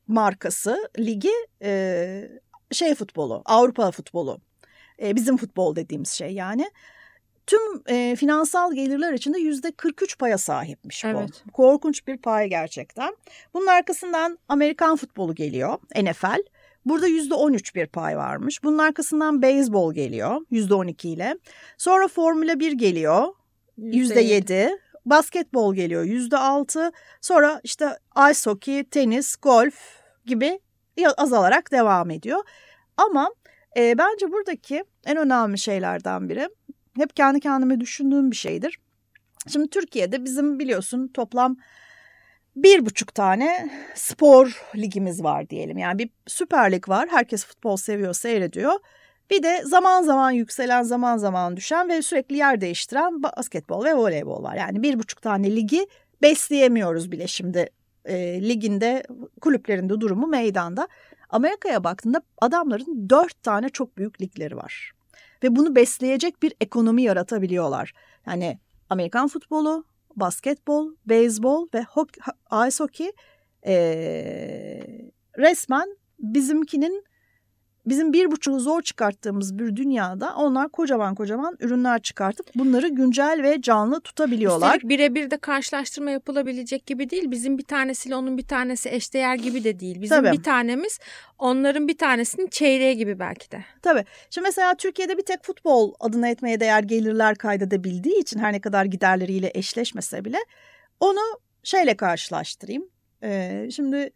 markası 0.07 0.89
ligi 0.99 1.31
e, 1.61 2.29
şey 2.71 2.95
futbolu 2.95 3.41
Avrupa 3.45 3.91
futbolu 3.91 4.39
e, 5.01 5.15
bizim 5.15 5.37
futbol 5.37 5.75
dediğimiz 5.75 6.09
şey 6.09 6.33
yani. 6.33 6.71
Tüm 7.47 7.83
e, 7.87 8.15
finansal 8.15 8.73
gelirler 8.73 9.13
içinde 9.13 9.39
yüzde 9.39 9.71
43 9.71 10.17
paya 10.17 10.37
sahipmiş 10.37 11.03
bu. 11.03 11.07
Evet. 11.07 11.43
Korkunç 11.53 12.07
bir 12.07 12.17
pay 12.17 12.49
gerçekten. 12.49 13.15
Bunun 13.53 13.67
arkasından 13.67 14.39
Amerikan 14.47 14.95
futbolu 14.95 15.35
geliyor 15.35 15.77
NFL. 15.95 16.43
Burada 16.89 17.07
%13 17.07 17.75
bir 17.75 17.87
pay 17.87 18.17
varmış. 18.17 18.63
Bunun 18.63 18.77
arkasından 18.77 19.41
beyzbol 19.41 19.93
geliyor 19.93 20.41
%12 20.51 21.07
ile. 21.07 21.37
Sonra 21.77 22.07
Formula 22.07 22.59
1 22.59 22.71
geliyor 22.71 23.27
%7. 23.77 24.69
Basketbol 25.05 25.75
geliyor 25.75 26.03
%6. 26.03 26.91
Sonra 27.21 27.61
işte 27.63 27.85
ice 28.31 28.49
hockey, 28.49 28.83
tenis, 28.83 29.35
golf 29.41 29.75
gibi 30.25 30.59
azalarak 31.17 31.71
devam 31.71 32.09
ediyor. 32.09 32.39
Ama 32.97 33.29
e, 33.77 33.97
bence 33.97 34.31
buradaki 34.31 34.83
en 35.05 35.17
önemli 35.17 35.57
şeylerden 35.57 36.29
biri 36.29 36.49
hep 36.95 37.15
kendi 37.15 37.39
kendime 37.39 37.79
düşündüğüm 37.79 38.31
bir 38.31 38.35
şeydir. 38.35 38.79
Şimdi 39.47 39.69
Türkiye'de 39.69 40.25
bizim 40.25 40.59
biliyorsun 40.59 41.07
toplam 41.07 41.57
bir 42.63 42.85
buçuk 42.85 43.15
tane 43.15 43.69
spor 43.95 44.61
ligimiz 44.75 45.23
var 45.23 45.49
diyelim. 45.49 45.77
Yani 45.77 45.99
bir 45.99 46.09
süper 46.27 46.71
lig 46.71 46.89
var. 46.89 47.07
Herkes 47.11 47.45
futbol 47.45 47.77
seviyor, 47.77 48.13
seyrediyor. 48.13 48.73
Bir 49.29 49.43
de 49.43 49.61
zaman 49.65 50.03
zaman 50.03 50.31
yükselen, 50.31 50.83
zaman 50.83 51.17
zaman 51.17 51.57
düşen 51.57 51.89
ve 51.89 52.01
sürekli 52.01 52.37
yer 52.37 52.61
değiştiren 52.61 53.23
basketbol 53.23 53.85
ve 53.85 53.95
voleybol 53.95 54.43
var. 54.43 54.55
Yani 54.55 54.83
bir 54.83 54.99
buçuk 54.99 55.21
tane 55.21 55.55
ligi 55.55 55.87
besleyemiyoruz 56.21 57.11
bile 57.11 57.27
şimdi 57.27 57.69
e, 58.05 58.41
liginde, 58.49 59.03
kulüplerinde 59.41 60.01
durumu 60.01 60.27
meydanda. 60.27 60.87
Amerika'ya 61.29 61.83
baktığında 61.83 62.21
adamların 62.41 63.09
dört 63.09 63.43
tane 63.43 63.69
çok 63.69 63.97
büyük 63.97 64.21
ligleri 64.21 64.57
var. 64.57 64.91
Ve 65.43 65.55
bunu 65.55 65.75
besleyecek 65.75 66.43
bir 66.43 66.53
ekonomi 66.61 67.03
yaratabiliyorlar. 67.03 67.93
Yani 68.27 68.59
Amerikan 68.89 69.27
futbolu, 69.27 69.83
basketbol, 70.19 70.91
beyzbol 71.05 71.67
ve 71.73 71.85
ice 72.67 72.83
hockey 72.83 73.11
e, 73.65 73.73
resmen 75.37 75.97
bizimkinin 76.19 77.03
bizim 77.85 78.13
bir 78.13 78.31
buçuğu 78.31 78.59
zor 78.59 78.81
çıkarttığımız 78.81 79.59
bir 79.59 79.75
dünyada 79.75 80.35
onlar 80.35 80.69
kocaman 80.69 81.15
kocaman 81.15 81.57
ürünler 81.59 82.01
çıkartıp 82.01 82.45
bunları 82.55 82.87
güncel 82.87 83.39
ve 83.43 83.61
canlı 83.61 84.01
tutabiliyorlar. 84.01 84.75
Üstelik 84.75 84.89
birebir 84.89 85.31
de 85.31 85.37
karşılaştırma 85.37 86.11
yapılabilecek 86.11 86.85
gibi 86.85 87.09
değil. 87.09 87.31
Bizim 87.31 87.57
bir 87.57 87.63
tanesiyle 87.63 88.15
onun 88.15 88.37
bir 88.37 88.47
tanesi 88.47 88.89
eşdeğer 88.89 89.35
gibi 89.35 89.63
de 89.63 89.79
değil. 89.79 90.01
Bizim 90.01 90.23
Tabii. 90.23 90.37
bir 90.37 90.43
tanemiz 90.43 90.99
onların 91.39 91.87
bir 91.87 91.97
tanesinin 91.97 92.47
çeyreği 92.47 92.97
gibi 92.97 93.19
belki 93.19 93.51
de. 93.51 93.65
Tabii. 93.81 94.05
Şimdi 94.29 94.47
mesela 94.47 94.75
Türkiye'de 94.75 95.17
bir 95.17 95.25
tek 95.25 95.43
futbol 95.43 95.93
adına 95.99 96.27
etmeye 96.27 96.59
değer 96.59 96.83
gelirler 96.83 97.35
kaydedebildiği 97.35 98.19
için 98.19 98.39
her 98.39 98.53
ne 98.53 98.61
kadar 98.61 98.85
giderleriyle 98.85 99.51
eşleşmese 99.53 100.25
bile 100.25 100.37
onu 100.99 101.39
şeyle 101.63 101.97
karşılaştırayım. 101.97 102.89
Ee, 103.23 103.69
şimdi 103.71 104.11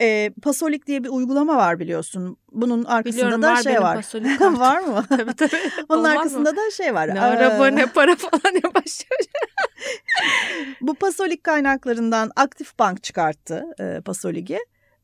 e, 0.00 0.30
Pasolik 0.42 0.86
diye 0.86 1.04
bir 1.04 1.08
uygulama 1.08 1.56
var 1.56 1.80
biliyorsun. 1.80 2.36
Bunun 2.52 2.84
arkasında 2.84 3.22
Biliyorum, 3.22 3.42
da 3.42 3.52
var 3.52 3.62
şey 3.62 3.80
var. 3.80 4.04
var 4.40 4.80
mı? 4.80 5.04
tabii 5.08 5.34
tabii. 5.34 5.50
Bunun 5.88 5.98
Olmaz 5.98 6.16
arkasında 6.16 6.50
mı? 6.50 6.56
da 6.56 6.70
şey 6.70 6.94
var. 6.94 7.14
Ne 7.14 7.20
araba 7.20 7.66
ne 7.66 7.86
para 7.86 8.16
falan 8.16 8.54
ne 8.54 8.62
başlıyor. 8.62 9.20
Bu 10.80 10.94
Pasolik 10.94 11.44
kaynaklarından 11.44 12.30
Aktif 12.36 12.78
Bank 12.78 13.02
çıkarttı 13.02 13.64
e, 13.80 14.00
Pasolik'i. 14.00 14.58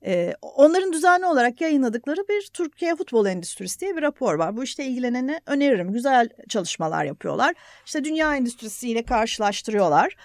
E, 0.06 0.34
onların 0.42 0.92
düzenli 0.92 1.26
olarak 1.26 1.60
yayınladıkları 1.60 2.20
bir 2.28 2.50
Türkiye 2.52 2.96
futbol 2.96 3.26
endüstrisi 3.26 3.80
diye 3.80 3.96
bir 3.96 4.02
rapor 4.02 4.34
var. 4.34 4.56
Bu 4.56 4.64
işte 4.64 4.84
ilgilenene 4.84 5.40
öneririm. 5.46 5.92
Güzel 5.92 6.28
çalışmalar 6.48 7.04
yapıyorlar. 7.04 7.54
İşte 7.86 8.04
dünya 8.04 8.36
endüstrisiyle 8.36 9.04
karşılaştırıyorlar. 9.04 10.16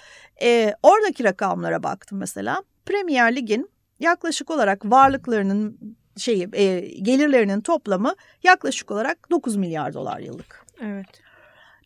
E, 0.42 0.74
oradaki 0.84 1.24
rakamlara 1.24 1.84
baktım 1.84 2.18
mesela. 2.18 2.64
Premier 2.86 3.36
Lig'in 3.36 3.71
yaklaşık 4.02 4.52
olarak 4.52 4.86
varlıklarının 4.86 5.78
şeyi 6.18 6.50
e, 6.54 6.80
gelirlerinin 7.02 7.62
toplamı 7.62 8.16
yaklaşık 8.44 8.92
olarak 8.92 9.32
9 9.32 9.56
milyar 9.56 9.94
dolar 9.94 10.20
yıllık. 10.20 10.66
Evet. 10.84 11.22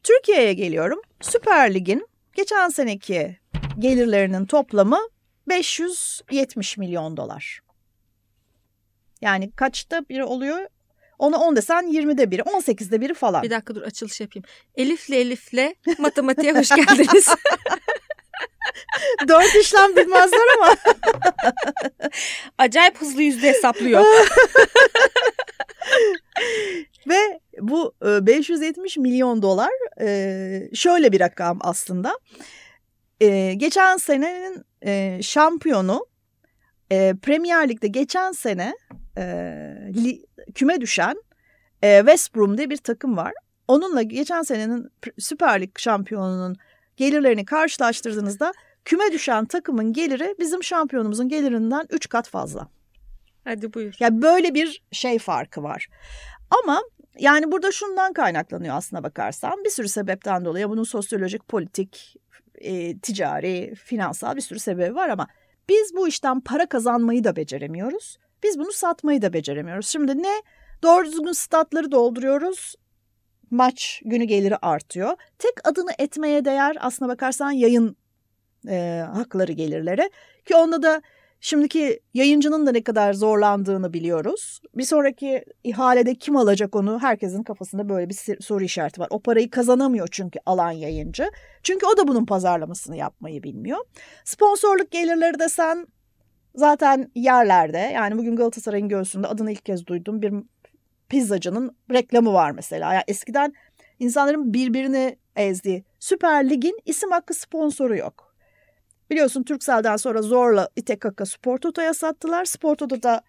Türkiye'ye 0.03 0.53
geliyorum. 0.53 1.01
Süper 1.21 1.73
Lig'in 1.73 2.07
geçen 2.35 2.69
seneki 2.69 3.37
gelirlerinin 3.79 4.45
toplamı 4.45 4.99
570 5.47 6.77
milyon 6.77 7.17
dolar. 7.17 7.59
Yani 9.21 9.51
kaçta 9.51 10.01
biri 10.09 10.23
oluyor? 10.23 10.67
Ona 11.19 11.37
10 11.37 11.55
desen 11.55 11.83
20'de 11.83 12.31
biri, 12.31 12.41
18'de 12.41 13.01
biri 13.01 13.13
falan. 13.13 13.43
Bir 13.43 13.49
dakika 13.49 13.75
dur 13.75 13.81
açılış 13.81 14.21
yapayım. 14.21 14.45
Elif'le 14.75 15.09
Elif'le 15.09 15.75
matematiğe 15.99 16.53
hoş 16.53 16.69
geldiniz. 16.69 17.27
Dört 19.27 19.55
işlem 19.55 19.95
bilmezler 19.95 20.57
ama. 20.57 20.75
Acayip 22.57 23.01
hızlı 23.01 23.21
yüzde 23.21 23.49
hesaplıyor. 23.49 24.05
Ve 27.07 27.39
bu 27.61 27.93
570 28.01 28.97
e, 28.97 29.01
milyon 29.01 29.41
dolar 29.41 29.71
e, 30.01 30.69
şöyle 30.73 31.11
bir 31.11 31.19
rakam 31.19 31.59
aslında. 31.61 32.19
E, 33.21 33.53
geçen 33.53 33.97
senenin 33.97 34.65
şampiyonu 35.21 36.05
Premier 37.21 37.69
Lig'de 37.69 37.87
geçen 37.87 38.31
sene 38.31 38.73
küme 40.55 40.81
düşen 40.81 41.15
West 41.81 42.35
Brom 42.35 42.57
diye 42.57 42.69
bir 42.69 42.77
takım 42.77 43.17
var. 43.17 43.33
Onunla 43.67 44.01
geçen 44.01 44.41
senenin 44.41 44.89
Süper 45.17 45.61
Lig 45.61 45.79
şampiyonunun 45.79 46.55
gelirlerini 46.97 47.45
karşılaştırdığınızda 47.45 48.53
küme 48.85 49.11
düşen 49.11 49.45
takımın 49.45 49.93
geliri 49.93 50.35
bizim 50.39 50.63
şampiyonumuzun 50.63 51.29
gelirinden 51.29 51.87
3 51.89 52.09
kat 52.09 52.29
fazla. 52.29 52.67
Hadi 53.43 53.73
buyur. 53.73 53.95
Yani 53.99 54.21
böyle 54.21 54.53
bir 54.53 54.83
şey 54.91 55.19
farkı 55.19 55.63
var. 55.63 55.87
Ama 56.63 56.81
yani 57.19 57.51
burada 57.51 57.71
şundan 57.71 58.13
kaynaklanıyor 58.13 58.75
aslına 58.75 59.03
bakarsan. 59.03 59.63
Bir 59.65 59.69
sürü 59.69 59.89
sebepten 59.89 60.45
dolayı 60.45 60.69
bunun 60.69 60.83
sosyolojik, 60.83 61.47
politik, 61.47 62.15
e, 62.55 62.97
ticari, 62.97 63.75
finansal 63.75 64.35
bir 64.35 64.41
sürü 64.41 64.59
sebebi 64.59 64.95
var 64.95 65.09
ama 65.09 65.27
biz 65.69 65.95
bu 65.95 66.07
işten 66.07 66.39
para 66.39 66.65
kazanmayı 66.65 67.23
da 67.23 67.35
beceremiyoruz. 67.35 68.17
Biz 68.43 68.59
bunu 68.59 68.71
satmayı 68.71 69.21
da 69.21 69.33
beceremiyoruz. 69.33 69.87
Şimdi 69.87 70.23
ne 70.23 70.41
doğru 70.83 71.05
düzgün 71.05 71.31
statları 71.31 71.91
dolduruyoruz 71.91 72.75
maç 73.51 74.01
günü 74.05 74.23
geliri 74.23 74.57
artıyor. 74.57 75.15
Tek 75.39 75.53
adını 75.67 75.91
etmeye 75.99 76.45
değer 76.45 76.77
aslına 76.79 77.09
bakarsan 77.09 77.51
yayın 77.51 77.97
e, 78.67 79.05
hakları 79.13 79.51
gelirleri 79.51 80.09
ki 80.45 80.55
onda 80.55 80.83
da 80.83 81.01
şimdiki 81.39 81.99
yayıncının 82.13 82.67
da 82.67 82.71
ne 82.71 82.83
kadar 82.83 83.13
zorlandığını 83.13 83.93
biliyoruz. 83.93 84.61
Bir 84.75 84.83
sonraki 84.83 85.45
ihalede 85.63 86.15
kim 86.15 86.37
alacak 86.37 86.75
onu 86.75 86.99
herkesin 87.01 87.43
kafasında 87.43 87.89
böyle 87.89 88.09
bir 88.09 88.41
soru 88.41 88.63
işareti 88.63 89.01
var. 89.01 89.07
O 89.11 89.19
parayı 89.19 89.49
kazanamıyor 89.49 90.07
çünkü 90.11 90.39
alan 90.45 90.71
yayıncı. 90.71 91.31
Çünkü 91.63 91.85
o 91.85 91.97
da 91.97 92.07
bunun 92.07 92.25
pazarlamasını 92.25 92.97
yapmayı 92.97 93.43
bilmiyor. 93.43 93.79
Sponsorluk 94.23 94.91
gelirleri 94.91 95.39
de 95.39 95.49
sen 95.49 95.87
zaten 96.55 97.11
yerlerde 97.15 97.77
yani 97.77 98.17
bugün 98.17 98.35
Galatasaray'ın 98.35 98.89
göğsünde 98.89 99.27
adını 99.27 99.51
ilk 99.51 99.65
kez 99.65 99.87
duydum 99.87 100.21
bir 100.21 100.33
pizzacının 101.09 101.75
reklamı 101.91 102.33
var 102.33 102.51
mesela. 102.51 102.93
Yani 102.93 103.03
eskiden 103.07 103.53
insanların 103.99 104.53
birbirini 104.53 105.17
ezdiği 105.35 105.83
Süper 105.99 106.49
Lig'in 106.49 106.79
isim 106.85 107.11
hakkı 107.11 107.33
sponsoru 107.33 107.97
yok. 107.97 108.35
Biliyorsun 109.09 109.43
Turkcell'den 109.43 109.97
sonra 109.97 110.21
zorla 110.21 110.69
İTKK 110.75 111.27
Spor 111.27 111.57
Toto'ya 111.57 111.93
sattılar. 111.93 112.45
Spor 112.45 112.75
Toto 112.75 113.03
da 113.03 113.21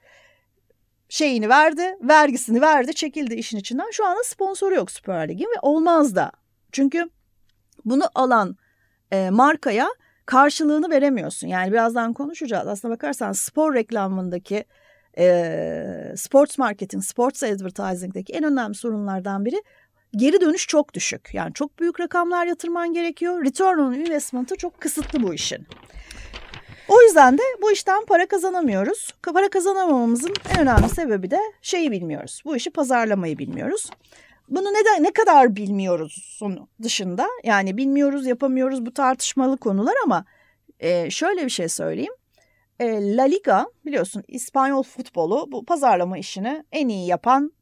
şeyini 1.09 1.49
verdi, 1.49 1.97
vergisini 2.03 2.61
verdi, 2.61 2.95
çekildi 2.95 3.35
işin 3.35 3.59
içinden. 3.59 3.91
Şu 3.93 4.07
anda 4.07 4.23
sponsoru 4.25 4.75
yok 4.75 4.91
Süper 4.91 5.29
Lig'in 5.29 5.47
ve 5.47 5.61
olmaz 5.63 6.17
da. 6.17 6.33
Çünkü 6.73 7.11
bunu 7.85 8.05
alan 8.15 8.57
e, 9.11 9.31
markaya 9.31 9.89
karşılığını 10.27 10.91
veremiyorsun. 10.91 11.49
Yani 11.49 11.73
birazdan 11.73 12.13
konuşacağız. 12.13 12.69
Aslına 12.69 12.93
bakarsan 12.93 13.33
spor 13.33 13.75
reklamındaki 13.75 14.65
e, 15.19 16.13
sports 16.17 16.59
marketing, 16.59 17.05
sports 17.05 17.43
advertising'deki 17.43 18.33
en 18.33 18.45
önemli 18.45 18.75
sorunlardan 18.75 19.45
biri 19.45 19.63
geri 20.17 20.41
dönüş 20.41 20.67
çok 20.67 20.95
düşük. 20.95 21.31
Yani 21.33 21.53
çok 21.55 21.79
büyük 21.79 22.01
rakamlar 22.01 22.47
yatırman 22.47 22.93
gerekiyor. 22.93 23.45
Return 23.45 23.79
on 23.79 23.93
investment'ı 23.93 24.57
çok 24.57 24.81
kısıtlı 24.81 25.23
bu 25.23 25.35
işin. 25.35 25.67
O 26.89 27.03
yüzden 27.03 27.39
de 27.39 27.43
bu 27.63 27.73
işten 27.73 28.05
para 28.05 28.27
kazanamıyoruz. 28.27 29.15
Para 29.35 29.49
kazanamamamızın 29.49 30.35
en 30.51 30.61
önemli 30.61 30.89
sebebi 30.89 31.31
de 31.31 31.41
şeyi 31.63 31.91
bilmiyoruz. 31.91 32.43
Bu 32.45 32.57
işi 32.57 32.71
pazarlamayı 32.71 33.39
bilmiyoruz. 33.39 33.91
Bunu 34.49 34.67
neden 34.67 35.03
ne 35.03 35.13
kadar 35.13 35.57
bilmiyoruz 35.57 36.41
dışında 36.83 37.27
yani 37.45 37.77
bilmiyoruz 37.77 38.27
yapamıyoruz 38.27 38.87
bu 38.87 38.95
tartışmalı 38.95 39.57
konular 39.57 39.95
ama 40.05 40.25
e, 40.81 41.11
şöyle 41.11 41.45
bir 41.45 41.51
şey 41.51 41.69
söyleyeyim. 41.69 42.13
E, 42.81 43.17
La 43.17 43.23
Liga 43.23 43.67
biliyorsun 43.87 44.23
İspanyol 44.29 44.83
futbolu 44.83 45.53
bu 45.53 45.65
pazarlama 45.65 46.19
işini 46.19 46.65
en 46.73 46.89
iyi 46.89 47.07
yapan 47.07 47.53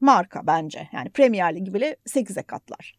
marka 0.00 0.46
bence. 0.46 0.88
Yani 0.92 1.10
Premier 1.10 1.56
Lig 1.56 1.74
bile 1.74 1.96
8'e 2.06 2.42
katlar. 2.42 2.98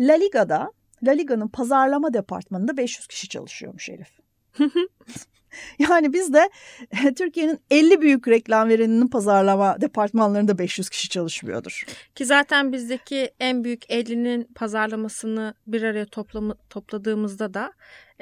La 0.00 0.12
Liga'da 0.12 0.72
La 1.02 1.12
Liga'nın 1.12 1.48
pazarlama 1.48 2.14
departmanında 2.14 2.76
500 2.76 3.06
kişi 3.06 3.28
çalışıyormuş 3.28 3.88
Elif. 3.88 4.18
Yani 5.78 6.12
biz 6.12 6.32
de 6.32 6.50
Türkiye'nin 7.16 7.60
50 7.70 8.00
büyük 8.00 8.28
reklam 8.28 8.68
vereninin 8.68 9.08
pazarlama 9.08 9.80
departmanlarında 9.80 10.58
500 10.58 10.88
kişi 10.88 11.08
çalışmıyordur. 11.08 11.84
Ki 12.14 12.24
zaten 12.24 12.72
bizdeki 12.72 13.30
en 13.40 13.64
büyük 13.64 13.84
50'nin 13.84 14.44
pazarlamasını 14.54 15.54
bir 15.66 15.82
araya 15.82 16.06
toplama, 16.06 16.54
topladığımızda 16.70 17.54
da 17.54 17.72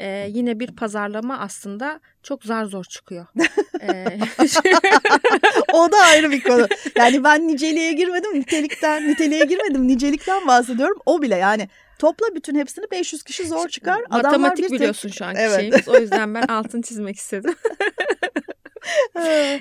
e, 0.01 0.29
yine 0.31 0.61
bir 0.61 0.77
pazarlama 0.77 1.39
aslında 1.39 2.01
çok 2.23 2.45
zar 2.45 2.65
zor 2.65 2.85
çıkıyor. 2.85 3.27
e, 3.81 4.19
o 5.73 5.93
da 5.93 5.97
ayrı 5.97 6.31
bir 6.31 6.43
konu. 6.43 6.67
Yani 6.97 7.25
ben 7.25 7.49
niceliğe 7.49 7.93
girmedim, 7.93 8.41
nitelikten 8.41 9.09
niteliğe 9.09 9.45
girmedim, 9.45 9.89
nicelikten 9.89 10.47
bahsediyorum. 10.47 10.99
O 11.07 11.23
bile 11.23 11.37
yani 11.37 11.69
Topla 11.99 12.27
bütün 12.35 12.55
hepsini 12.55 12.85
500 12.91 13.23
kişi 13.23 13.47
zor 13.47 13.69
çıkar. 13.69 14.01
Matematik 14.11 14.65
bir 14.65 14.73
biliyorsun 14.73 15.09
tek... 15.09 15.19
şu 15.19 15.25
anki 15.25 15.41
evet. 15.41 15.61
şeyimiz. 15.61 15.89
O 15.89 15.99
yüzden 15.99 16.35
ben 16.35 16.43
altını 16.43 16.83
çizmek 16.83 17.17
istedim. 17.17 17.55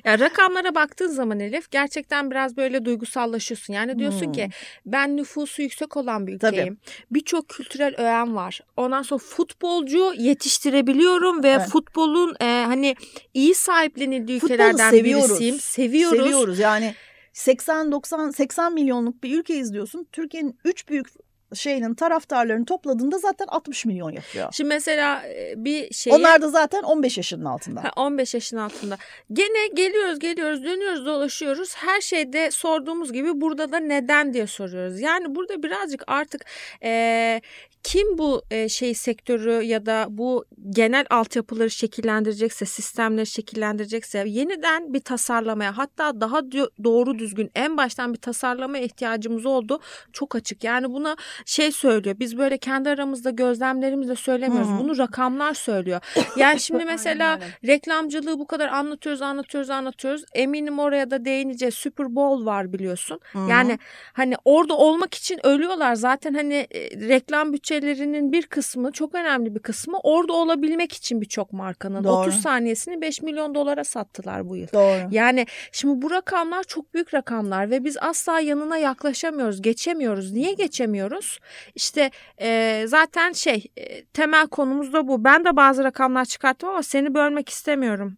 ya 0.05 0.19
rakamlara 0.19 0.75
baktığın 0.75 1.07
zaman 1.07 1.39
Elif 1.39 1.71
gerçekten 1.71 2.31
biraz 2.31 2.57
böyle 2.57 2.85
duygusallaşıyorsun. 2.85 3.73
Yani 3.73 3.99
diyorsun 3.99 4.25
hmm. 4.25 4.31
ki 4.31 4.49
ben 4.85 5.17
nüfusu 5.17 5.61
yüksek 5.61 5.97
olan 5.97 6.27
bir 6.27 6.33
ülkeyim. 6.33 6.77
Birçok 7.11 7.49
kültürel 7.49 7.95
öğen 7.97 8.35
var. 8.35 8.61
Ondan 8.77 9.01
sonra 9.01 9.19
futbolcu 9.19 10.13
yetiştirebiliyorum 10.17 11.43
ve 11.43 11.49
evet. 11.49 11.67
futbolun 11.69 12.35
e, 12.41 12.63
hani 12.65 12.95
iyi 13.33 13.55
sahiplenildiği 13.55 14.39
Futbolu 14.39 14.55
ülkelerden 14.55 14.89
seviyoruz. 14.89 15.29
birisiyim. 15.29 15.59
Seviyoruz. 15.59 16.19
Seviyoruz 16.19 16.59
yani 16.59 16.93
80 17.33 17.91
90 17.91 18.31
80 18.31 18.73
milyonluk 18.73 19.23
bir 19.23 19.39
ülke 19.39 19.55
izliyorsun. 19.55 20.07
Türkiye'nin 20.11 20.59
3 20.65 20.89
büyük 20.89 21.07
şeyinin 21.53 21.93
taraftarlarını 21.93 22.65
topladığında 22.65 23.17
zaten 23.17 23.45
60 23.47 23.85
milyon 23.85 24.11
yapıyor. 24.11 24.47
Şimdi 24.51 24.67
mesela 24.67 25.27
e, 25.27 25.53
bir 25.57 25.93
şey. 25.93 26.13
Onlar 26.13 26.41
da 26.41 26.49
zaten 26.49 26.83
15 26.83 27.17
yaşının 27.17 27.45
altında. 27.45 27.83
Ha, 27.83 27.91
15 27.95 28.33
yaşın 28.33 28.57
altında. 28.57 28.97
Gene 29.33 29.67
geliyoruz 29.67 30.19
geliyoruz 30.19 30.63
dönüyoruz 30.63 31.05
dolaşıyoruz. 31.05 31.75
Her 31.75 32.01
şeyde 32.01 32.51
sorduğumuz 32.51 33.13
gibi 33.13 33.41
burada 33.41 33.71
da 33.71 33.77
neden 33.77 34.33
diye 34.33 34.47
soruyoruz. 34.47 34.99
Yani 34.99 35.35
burada 35.35 35.63
birazcık 35.63 36.03
artık 36.07 36.45
e, 36.83 37.41
kim 37.83 38.17
bu 38.17 38.41
e, 38.51 38.69
şey 38.69 38.93
sektörü 38.93 39.63
ya 39.63 39.85
da 39.85 40.05
bu 40.09 40.45
genel 40.69 41.05
altyapıları 41.09 41.69
şekillendirecekse, 41.69 42.65
sistemleri 42.65 43.25
şekillendirecekse 43.25 44.23
yeniden 44.27 44.93
bir 44.93 44.99
tasarlamaya 44.99 45.77
hatta 45.77 46.21
daha 46.21 46.51
doğru 46.83 47.19
düzgün 47.19 47.51
en 47.55 47.77
baştan 47.77 48.13
bir 48.13 48.19
tasarlama 48.19 48.77
ihtiyacımız 48.77 49.45
oldu. 49.45 49.79
Çok 50.13 50.35
açık. 50.35 50.63
Yani 50.63 50.93
buna 50.93 51.15
şey 51.45 51.71
söylüyor. 51.71 52.15
Biz 52.19 52.37
böyle 52.37 52.57
kendi 52.57 52.89
aramızda 52.89 53.29
gözlemlerimizle 53.29 54.15
söylemiyoruz. 54.15 54.69
Hı-hı. 54.69 54.79
Bunu 54.79 54.97
rakamlar 54.97 55.53
söylüyor. 55.53 56.01
Yani 56.35 56.59
şimdi 56.59 56.85
mesela 56.99 57.39
reklamcılığı 57.67 58.39
bu 58.39 58.47
kadar 58.47 58.67
anlatıyoruz, 58.67 59.21
anlatıyoruz, 59.21 59.69
anlatıyoruz. 59.69 60.23
Eminim 60.33 60.79
oraya 60.79 61.11
da 61.11 61.25
değineceğiz. 61.25 61.75
Super 61.75 62.15
Bowl 62.15 62.45
var 62.45 62.73
biliyorsun. 62.73 63.19
Hı-hı. 63.31 63.49
Yani 63.49 63.79
hani 64.13 64.35
orada 64.45 64.77
olmak 64.77 65.13
için 65.13 65.45
ölüyorlar. 65.45 65.95
Zaten 65.95 66.33
hani 66.33 66.67
e, 66.71 66.79
reklam 67.07 67.53
bütçelerinin 67.53 68.31
bir 68.31 68.47
kısmı 68.47 68.91
çok 68.91 69.15
önemli 69.15 69.55
bir 69.55 69.59
kısmı 69.59 69.99
orada 70.03 70.33
olabilmek 70.33 70.93
için 70.93 71.21
birçok 71.21 71.53
markanın 71.53 72.03
Doğru. 72.03 72.27
30 72.27 72.41
saniyesini 72.41 73.01
5 73.01 73.21
milyon 73.21 73.55
dolara 73.55 73.83
sattılar 73.83 74.49
bu 74.49 74.55
yıl. 74.55 74.67
Doğru. 74.73 75.07
Yani 75.11 75.45
şimdi 75.71 76.01
bu 76.01 76.11
rakamlar 76.11 76.63
çok 76.63 76.93
büyük 76.93 77.13
rakamlar 77.13 77.69
ve 77.71 77.83
biz 77.83 77.97
asla 78.01 78.39
yanına 78.39 78.77
yaklaşamıyoruz, 78.77 79.61
geçemiyoruz. 79.61 80.31
Niye 80.31 80.53
geçemiyoruz? 80.53 81.28
İşte 81.75 82.11
e, 82.41 82.83
zaten 82.87 83.31
şey 83.31 83.65
e, 83.77 84.05
temel 84.05 84.47
konumuz 84.47 84.93
da 84.93 85.07
bu. 85.07 85.23
Ben 85.23 85.45
de 85.45 85.55
bazı 85.55 85.83
rakamlar 85.83 86.25
çıkarttım 86.25 86.69
ama 86.69 86.83
seni 86.83 87.13
bölmek 87.13 87.49
istemiyorum 87.49 88.17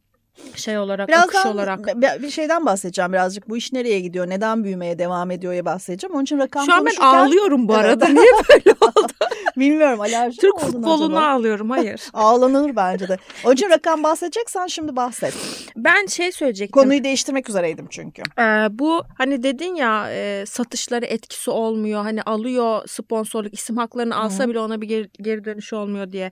şey 0.61 0.77
olarak, 0.77 1.07
Birazdan 1.07 1.27
akış 1.27 1.45
olarak. 1.45 2.01
Bir 2.21 2.29
şeyden 2.29 2.65
bahsedeceğim 2.65 3.13
birazcık. 3.13 3.49
Bu 3.49 3.57
iş 3.57 3.73
nereye 3.73 3.99
gidiyor, 3.99 4.29
neden 4.29 4.63
büyümeye 4.63 4.99
devam 4.99 5.31
ediyor 5.31 5.53
ya 5.53 5.65
bahsedeceğim. 5.65 6.15
Onun 6.15 6.23
için 6.23 6.39
rakam 6.39 6.65
Şu 6.65 6.73
an 6.73 6.85
ben 6.85 6.95
ağlıyorum 7.01 7.67
bu 7.67 7.73
arada. 7.73 8.05
Evet. 8.05 8.15
Niye 8.15 8.31
böyle 8.49 8.75
oldu? 8.81 9.13
Bilmiyorum 9.57 10.01
alerji 10.01 10.37
Türk 10.37 10.59
futboluna 10.59 11.17
acaba? 11.17 11.27
ağlıyorum 11.27 11.69
hayır. 11.69 12.01
Ağlanır 12.13 12.75
bence 12.75 13.07
de. 13.07 13.17
Onun 13.45 13.53
için 13.53 13.69
rakam 13.69 14.03
bahsedeceksen 14.03 14.67
şimdi 14.67 14.95
bahset. 14.95 15.33
Ben 15.75 16.05
şey 16.05 16.31
söyleyecektim. 16.31 16.81
Konuyu 16.81 17.03
değiştirmek 17.03 17.49
üzereydim 17.49 17.87
çünkü. 17.89 18.21
Ee, 18.39 18.43
bu 18.71 19.03
hani 19.17 19.43
dedin 19.43 19.75
ya 19.75 20.07
e, 20.11 20.45
satışları 20.45 21.05
etkisi 21.05 21.51
olmuyor. 21.51 22.03
Hani 22.03 22.21
alıyor 22.21 22.87
sponsorluk 22.87 23.53
isim 23.53 23.77
haklarını 23.77 24.15
alsa 24.15 24.39
Hı-hı. 24.43 24.49
bile 24.49 24.59
ona 24.59 24.81
bir 24.81 24.87
geri, 24.87 25.09
geri 25.21 25.45
dönüş 25.45 25.73
olmuyor 25.73 26.11
diye. 26.11 26.31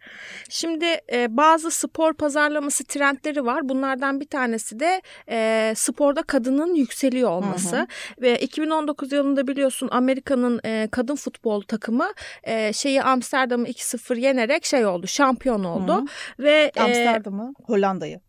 Şimdi 0.50 0.86
e, 1.12 1.38
bazı 1.38 1.72
spor 1.72 2.14
pazarlaması 2.14 2.84
trendleri 2.84 3.46
var. 3.46 3.70
Bunlardan 3.70 4.19
bir 4.20 4.28
tanesi 4.28 4.80
de 4.80 5.02
e, 5.30 5.74
sporda 5.76 6.22
kadının 6.24 6.76
yükseliyor 6.76 7.30
olması. 7.30 7.76
Hı-hı. 7.76 7.88
Ve 8.22 8.40
2019 8.40 9.12
yılında 9.12 9.48
biliyorsun 9.48 9.90
Amerika'nın 9.92 10.62
e, 10.66 10.88
kadın 10.92 11.16
futbol 11.16 11.62
takımı 11.62 12.08
e, 12.44 12.74
şeyi 12.74 13.04
Amsterdam'ı 13.04 13.68
2-0 13.68 14.20
yenerek 14.20 14.66
şey 14.66 14.86
oldu 14.86 15.08
şampiyon 15.08 15.64
oldu. 15.64 15.96
Hı. 15.96 16.06
Ve 16.44 16.72
Amsterdam'ı 16.80 17.54
e, 17.60 17.64
Hollanda'yı. 17.64 18.20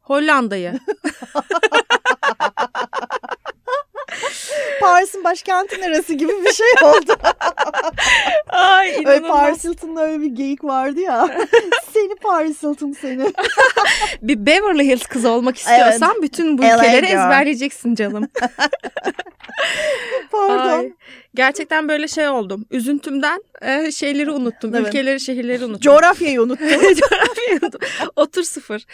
Hollanda'yı. 0.00 0.78
Paris'in 4.80 5.24
başkenti 5.24 5.80
neresi 5.80 6.16
gibi 6.16 6.32
bir 6.44 6.52
şey 6.52 6.66
oldu. 6.82 7.16
Ay 8.48 8.90
inanılmaz. 8.90 9.14
Öyle 9.14 9.28
Paris 9.28 9.64
Hilton'da 9.64 10.02
öyle 10.02 10.20
bir 10.20 10.26
geyik 10.26 10.64
vardı 10.64 11.00
ya. 11.00 11.28
seni 11.92 12.14
Paris 12.14 12.62
Hilton 12.62 12.92
seni. 13.00 13.32
bir 14.22 14.46
Beverly 14.46 14.88
Hills 14.88 15.02
kızı 15.02 15.30
olmak 15.30 15.56
istiyorsan 15.56 16.10
evet. 16.12 16.22
bütün 16.22 16.58
bu 16.58 16.62
ülkeleri 16.62 17.06
ezberleyeceksin 17.06 17.94
canım. 17.94 18.28
Pardon. 20.30 20.78
Ay, 20.78 20.92
gerçekten 21.34 21.88
böyle 21.88 22.08
şey 22.08 22.28
oldum. 22.28 22.66
Üzüntümden 22.70 23.42
e, 23.62 23.92
şeyleri 23.92 24.30
unuttum. 24.30 24.74
Evet. 24.74 24.86
Ülkeleri, 24.86 25.20
şehirleri 25.20 25.64
unuttum. 25.64 25.80
Coğrafyayı 25.80 26.42
unuttum. 26.42 26.68
Coğrafyayı 26.68 27.58
unuttum. 27.62 27.80
Otur 28.16 28.42
sıfır. 28.42 28.86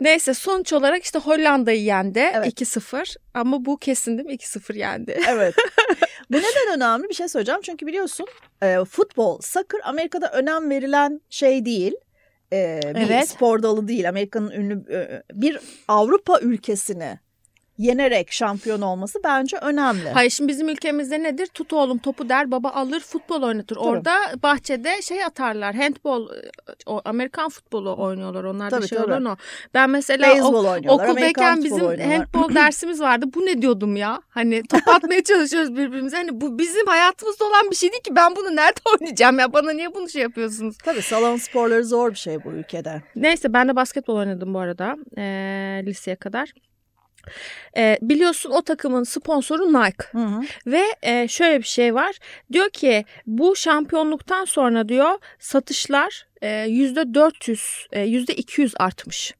Neyse 0.00 0.34
sonuç 0.34 0.72
olarak 0.72 1.02
işte 1.02 1.18
Hollanda'yı 1.18 1.82
yendi 1.82 2.18
evet. 2.18 2.60
2-0 2.60 3.16
ama 3.34 3.64
bu 3.64 3.76
kesin 3.76 4.18
değil 4.18 4.28
mi 4.28 4.34
2-0 4.34 4.78
yendi. 4.78 5.20
Evet. 5.28 5.54
bu 6.30 6.36
neden 6.36 6.76
önemli 6.76 7.08
bir 7.08 7.14
şey 7.14 7.28
söyleyeceğim 7.28 7.60
çünkü 7.64 7.86
biliyorsun 7.86 8.26
e, 8.62 8.84
futbol, 8.84 9.40
soccer 9.40 9.80
Amerika'da 9.84 10.32
önem 10.32 10.70
verilen 10.70 11.20
şey 11.30 11.64
değil. 11.64 11.94
E, 12.52 12.80
bir 12.84 13.10
evet. 13.10 13.28
spor 13.28 13.62
dalı 13.62 13.88
değil. 13.88 14.08
Amerika'nın 14.08 14.50
ünlü 14.50 14.94
e, 14.94 15.22
bir 15.32 15.60
Avrupa 15.88 16.40
ülkesini 16.40 17.18
yenerek 17.78 18.32
şampiyon 18.32 18.80
olması 18.80 19.18
bence 19.24 19.56
önemli. 19.56 20.08
Hayır 20.08 20.30
şimdi 20.30 20.48
bizim 20.48 20.68
ülkemizde 20.68 21.22
nedir? 21.22 21.46
Tut 21.46 21.72
oğlum 21.72 21.98
topu 21.98 22.28
der 22.28 22.50
baba 22.50 22.70
alır 22.70 23.00
futbol 23.00 23.42
oynatır. 23.42 23.76
Tabii. 23.76 23.86
Orada 23.86 24.16
bahçede 24.42 25.02
şey 25.02 25.24
atarlar 25.24 25.74
handball 25.74 26.28
o 26.86 27.00
Amerikan 27.04 27.48
futbolu 27.48 27.96
oynuyorlar 27.96 28.44
onlar 28.44 28.70
da 28.70 28.86
şey 28.86 28.98
olur 28.98 29.24
o. 29.26 29.36
Ben 29.74 29.90
mesela 29.90 30.28
Beyzbol 30.28 30.64
o, 30.64 30.94
okuldayken 30.94 31.64
bizim 31.64 31.86
handball 31.86 32.48
dersimiz 32.54 33.00
vardı. 33.00 33.26
Bu 33.34 33.46
ne 33.46 33.62
diyordum 33.62 33.96
ya? 33.96 34.22
Hani 34.28 34.62
top 34.62 34.88
atmaya 34.88 35.22
çalışıyoruz 35.24 35.76
birbirimize. 35.76 36.16
Hani 36.16 36.40
bu 36.40 36.58
bizim 36.58 36.86
hayatımızda 36.86 37.44
olan 37.44 37.70
bir 37.70 37.76
şey 37.76 37.92
değil 37.92 38.02
ki. 38.02 38.16
Ben 38.16 38.36
bunu 38.36 38.56
nerede 38.56 38.80
oynayacağım 38.92 39.38
ya? 39.38 39.52
Bana 39.52 39.72
niye 39.72 39.94
bunu 39.94 40.08
şey 40.08 40.22
yapıyorsunuz? 40.22 40.78
Tabii 40.78 41.02
salon 41.02 41.36
sporları 41.36 41.84
zor 41.84 42.10
bir 42.10 42.18
şey 42.18 42.44
bu 42.44 42.50
ülkede. 42.50 43.02
Neyse 43.16 43.52
ben 43.52 43.68
de 43.68 43.76
basketbol 43.76 44.16
oynadım 44.16 44.54
bu 44.54 44.58
arada. 44.58 44.96
Ee, 45.18 45.82
liseye 45.86 46.16
kadar. 46.16 46.52
E, 47.76 47.98
biliyorsun 48.02 48.50
o 48.50 48.62
takımın 48.62 49.02
sponsoru 49.02 49.72
Nike. 49.72 50.04
Hı 50.12 50.18
hı. 50.18 50.40
Ve 50.66 50.82
e, 51.02 51.28
şöyle 51.28 51.58
bir 51.58 51.66
şey 51.66 51.94
var. 51.94 52.18
Diyor 52.52 52.70
ki 52.70 53.04
bu 53.26 53.56
şampiyonluktan 53.56 54.44
sonra 54.44 54.88
diyor 54.88 55.18
satışlar 55.38 56.26
400 57.14 57.86
yüzde 58.06 58.34
200 58.34 58.74
artmış. 58.78 59.34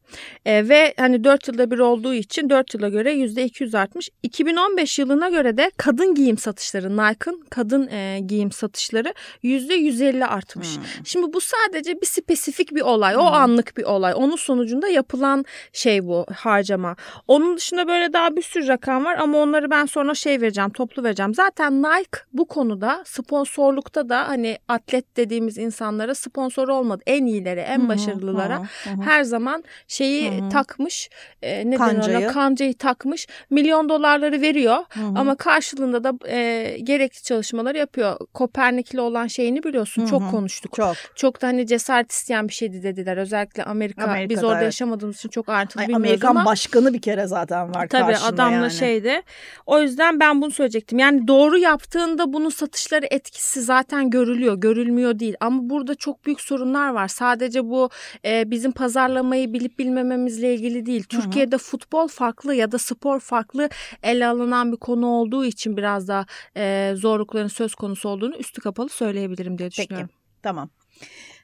E, 0.45 0.69
ve 0.69 0.95
hani 0.97 1.25
4 1.25 1.49
yılda 1.49 1.71
bir 1.71 1.79
olduğu 1.79 2.15
için 2.15 2.51
4 2.51 2.75
yıla 2.75 2.89
göre 2.89 3.13
yüzde 3.13 3.45
200 3.45 3.75
artmış. 3.75 4.11
2015 4.23 4.99
yılına 4.99 5.29
göre 5.29 5.57
de 5.57 5.71
kadın 5.77 6.15
giyim 6.15 6.39
satışları 6.39 6.97
Nike'ın 6.97 7.45
kadın 7.51 7.89
e, 7.89 8.21
giyim 8.27 8.53
satışları 8.53 9.15
yüzde 9.43 9.75
150 9.75 10.27
artmış. 10.27 10.77
Hmm. 10.77 10.85
şimdi 11.05 11.33
bu 11.33 11.41
sadece 11.41 12.01
bir 12.01 12.07
spesifik 12.07 12.75
bir 12.75 12.81
olay 12.81 13.15
hmm. 13.15 13.21
o 13.21 13.25
anlık 13.25 13.77
bir 13.77 13.85
olay. 13.85 14.13
Onun 14.17 14.37
sonucunda 14.37 14.89
yapılan 14.89 15.45
şey 15.73 16.07
bu 16.07 16.27
harcama. 16.37 16.97
Onun 17.29 17.57
dışında 17.57 17.89
böyle 17.89 18.13
daha 18.13 18.37
bir 18.37 18.43
sürü 18.43 18.69
rakam 18.69 19.05
var 19.05 19.17
ama 19.19 19.39
onları 19.39 19.71
ben 19.71 19.87
sonra 19.87 20.15
şey 20.15 20.41
vereceğim 20.41 20.71
toplu 20.71 21.05
vereceğim. 21.05 21.35
Zaten 21.35 21.83
Nike 21.83 22.19
bu 22.33 22.49
konuda 22.49 23.03
sponsorlukta 23.07 24.09
da 24.09 24.29
hani 24.29 24.59
atlet 24.69 25.17
dediğimiz 25.17 25.59
insanlara 25.59 26.15
sponsor 26.15 26.69
olmak 26.69 26.88
kalmadı. 26.89 27.03
En 27.07 27.27
iyilere, 27.27 27.61
en 27.61 27.89
başarılılara 27.89 28.59
hı 28.59 28.91
hı. 28.91 29.03
her 29.03 29.23
zaman 29.23 29.65
şeyi 29.89 30.31
hı 30.31 30.45
hı. 30.45 30.49
takmış. 30.49 31.11
E, 31.43 31.71
ne 31.71 31.77
kancayı. 31.77 32.19
Ona, 32.19 32.33
kancayı 32.33 32.75
takmış. 32.75 33.27
Milyon 33.51 33.89
dolarları 33.89 34.41
veriyor 34.41 34.77
hı 34.89 35.01
hı. 35.01 35.19
ama 35.19 35.35
karşılığında 35.35 36.05
da 36.05 36.29
e, 36.29 36.79
gerekli 36.83 37.23
çalışmaları 37.23 37.79
yapıyor. 37.79 38.19
Kopernikli 38.35 39.01
olan 39.01 39.27
şeyini 39.27 39.63
biliyorsun. 39.63 40.03
Hı 40.03 40.07
hı. 40.07 40.11
Çok 40.11 40.31
konuştuk. 40.31 40.73
Çok. 40.73 40.97
Çok 41.15 41.43
da 41.43 41.47
hani 41.47 41.67
cesaret 41.67 42.13
isteyen 42.13 42.49
bir 42.49 42.55
şeydi 42.55 42.83
dediler. 42.83 43.17
Özellikle 43.17 43.65
Amerika 43.65 44.05
Amerika'da, 44.05 44.29
biz 44.29 44.45
orada 44.45 44.55
evet. 44.55 44.65
yaşamadığımız 44.65 45.17
için 45.17 45.29
çok 45.29 45.49
Ay, 45.49 45.67
bilmiyoruz 45.67 45.95
Amerikan 45.95 46.31
ama. 46.31 46.45
başkanı 46.45 46.93
bir 46.93 47.01
kere 47.01 47.27
zaten 47.27 47.75
var 47.75 47.89
Tabii 47.89 48.17
adamla 48.17 48.55
yani. 48.55 48.71
şeydi. 48.71 49.23
O 49.67 49.81
yüzden 49.81 50.21
ben 50.21 50.43
bunu 50.43 50.51
söyleyecektim. 50.51 50.99
Yani 50.99 51.29
doğru 51.29 51.59
yaptığında 51.59 52.33
bunun 52.33 52.51
satışları 52.51 53.07
etkisi 53.11 53.63
zaten 53.63 54.11
görülüyor. 54.11 54.55
Görülmüyor 54.55 55.19
değil. 55.19 55.35
Ama 55.41 55.71
burada 55.71 55.95
çok 55.95 56.25
büyük 56.27 56.41
sorunlar 56.41 56.78
var. 56.87 57.09
Sadece 57.09 57.65
bu 57.65 57.91
e, 58.25 58.51
bizim 58.51 58.73
pazarlamayı 58.73 59.53
bilip 59.53 59.79
bilmememizle 59.79 60.55
ilgili 60.55 60.87
değil. 60.87 61.05
Türkiye'de 61.05 61.57
Hı-hı. 61.57 61.65
futbol 61.65 62.09
farklı 62.09 62.55
ya 62.55 62.73
da 62.73 62.79
spor 62.79 63.21
farklı 63.21 63.69
ele 64.03 64.27
alınan 64.27 64.73
bir 64.73 64.77
konu 64.77 65.07
olduğu 65.07 65.45
için 65.45 65.77
biraz 65.77 66.09
daha 66.09 66.27
e, 66.57 66.93
zorlukların 66.97 67.49
söz 67.49 67.75
konusu 67.75 68.09
olduğunu 68.09 68.37
üstü 68.37 68.61
kapalı 68.61 68.89
söyleyebilirim 68.89 69.59
diye 69.59 69.71
düşünüyorum. 69.71 70.09
Peki 70.09 70.43
tamam. 70.43 70.71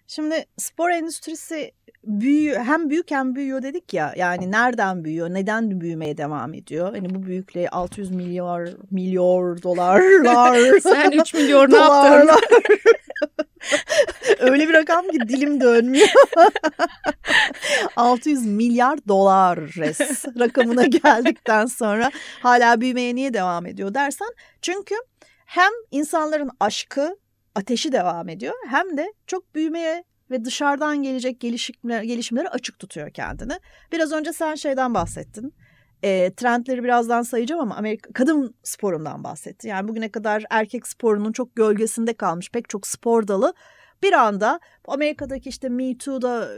Şimdi 0.06 0.44
spor 0.58 0.90
endüstrisi 0.90 1.72
büyüyor 2.06 2.60
hem 2.64 2.90
büyük 2.90 3.10
hem 3.10 3.34
büyüyor 3.34 3.62
dedik 3.62 3.94
ya 3.94 4.14
yani 4.16 4.50
nereden 4.50 5.04
büyüyor 5.04 5.30
neden 5.30 5.80
büyümeye 5.80 6.16
devam 6.16 6.54
ediyor 6.54 6.92
hani 6.94 7.14
bu 7.14 7.26
büyüklüğe 7.26 7.68
600 7.68 8.10
milyar 8.10 8.68
milyar 8.90 9.62
dolarlar 9.62 10.80
sen 10.82 11.10
3 11.10 11.34
milyar 11.34 11.70
ne 11.70 11.76
yaptın 11.76 12.30
öyle 14.38 14.68
bir 14.68 14.74
rakam 14.74 15.08
ki 15.08 15.20
dilim 15.28 15.60
dönmüyor 15.60 16.08
600 17.96 18.46
milyar 18.46 18.98
dolar 19.08 19.58
res 19.58 20.24
rakamına 20.38 20.84
geldikten 20.84 21.66
sonra 21.66 22.10
hala 22.42 22.80
büyümeye 22.80 23.14
niye 23.14 23.34
devam 23.34 23.66
ediyor 23.66 23.94
dersen 23.94 24.28
çünkü 24.62 24.94
hem 25.46 25.70
insanların 25.90 26.50
aşkı 26.60 27.16
ateşi 27.54 27.92
devam 27.92 28.28
ediyor 28.28 28.54
hem 28.68 28.96
de 28.96 29.12
çok 29.26 29.54
büyümeye 29.54 30.04
ve 30.30 30.44
dışarıdan 30.44 31.02
gelecek 31.02 31.40
gelişimler, 31.40 32.02
gelişimleri 32.02 32.48
açık 32.48 32.78
tutuyor 32.78 33.10
kendini. 33.10 33.52
Biraz 33.92 34.12
önce 34.12 34.32
sen 34.32 34.54
şeyden 34.54 34.94
bahsettin. 34.94 35.54
E, 36.02 36.34
trendleri 36.34 36.84
birazdan 36.84 37.22
sayacağım 37.22 37.62
ama 37.62 37.76
Amerika 37.76 38.12
kadın 38.12 38.54
sporundan 38.62 39.24
bahsetti. 39.24 39.68
Yani 39.68 39.88
bugüne 39.88 40.08
kadar 40.08 40.44
erkek 40.50 40.86
sporunun 40.86 41.32
çok 41.32 41.56
gölgesinde 41.56 42.14
kalmış 42.14 42.50
pek 42.50 42.68
çok 42.68 42.86
spor 42.86 43.28
dalı 43.28 43.54
bir 44.02 44.12
anda 44.12 44.60
Amerika'daki 44.88 45.48
işte 45.48 45.68
Me 45.68 45.98
Too'da 45.98 46.48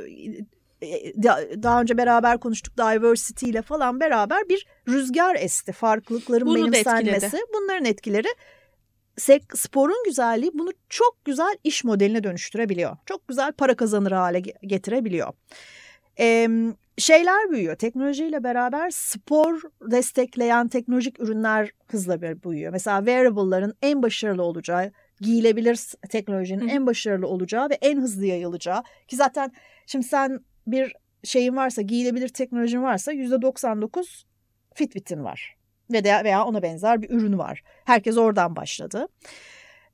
daha 1.62 1.80
önce 1.80 1.98
beraber 1.98 2.38
konuştuk 2.38 2.78
diversity 2.78 3.50
ile 3.50 3.62
falan 3.62 4.00
beraber 4.00 4.48
bir 4.48 4.66
rüzgar 4.88 5.34
esti. 5.34 5.72
Farklılıkların 5.72 6.46
Bunu 6.46 6.56
benimsenmesi. 6.56 7.38
Bunların 7.54 7.84
etkileri 7.84 8.28
sporun 9.54 10.04
güzelliği 10.04 10.50
bunu 10.54 10.70
çok 10.88 11.24
güzel 11.24 11.56
iş 11.64 11.84
modeline 11.84 12.24
dönüştürebiliyor. 12.24 12.96
Çok 13.06 13.28
güzel 13.28 13.52
para 13.52 13.76
kazanır 13.76 14.12
hale 14.12 14.40
getirebiliyor. 14.40 15.32
Ee, 16.18 16.48
şeyler 16.98 17.50
büyüyor. 17.50 17.76
Teknolojiyle 17.76 18.44
beraber 18.44 18.90
spor 18.90 19.60
destekleyen 19.82 20.68
teknolojik 20.68 21.20
ürünler 21.20 21.70
hızla 21.86 22.22
büyüyor. 22.22 22.72
Mesela 22.72 22.98
wearable'ların 22.98 23.74
en 23.82 24.02
başarılı 24.02 24.42
olacağı, 24.42 24.92
giyilebilir 25.20 25.80
teknolojinin 26.08 26.68
Hı. 26.68 26.70
en 26.70 26.86
başarılı 26.86 27.26
olacağı 27.26 27.70
ve 27.70 27.74
en 27.74 28.00
hızlı 28.00 28.26
yayılacağı 28.26 28.82
ki 29.08 29.16
zaten 29.16 29.52
şimdi 29.86 30.06
sen 30.06 30.40
bir 30.66 30.92
şeyin 31.24 31.56
varsa, 31.56 31.82
giyilebilir 31.82 32.28
teknolojin 32.28 32.82
varsa 32.82 33.12
%99 33.12 34.24
Fitbit'in 34.74 35.24
var 35.24 35.56
ve 35.90 36.24
veya 36.24 36.44
ona 36.44 36.62
benzer 36.62 37.02
bir 37.02 37.10
ürün 37.10 37.38
var. 37.38 37.62
Herkes 37.84 38.16
oradan 38.16 38.56
başladı. 38.56 39.08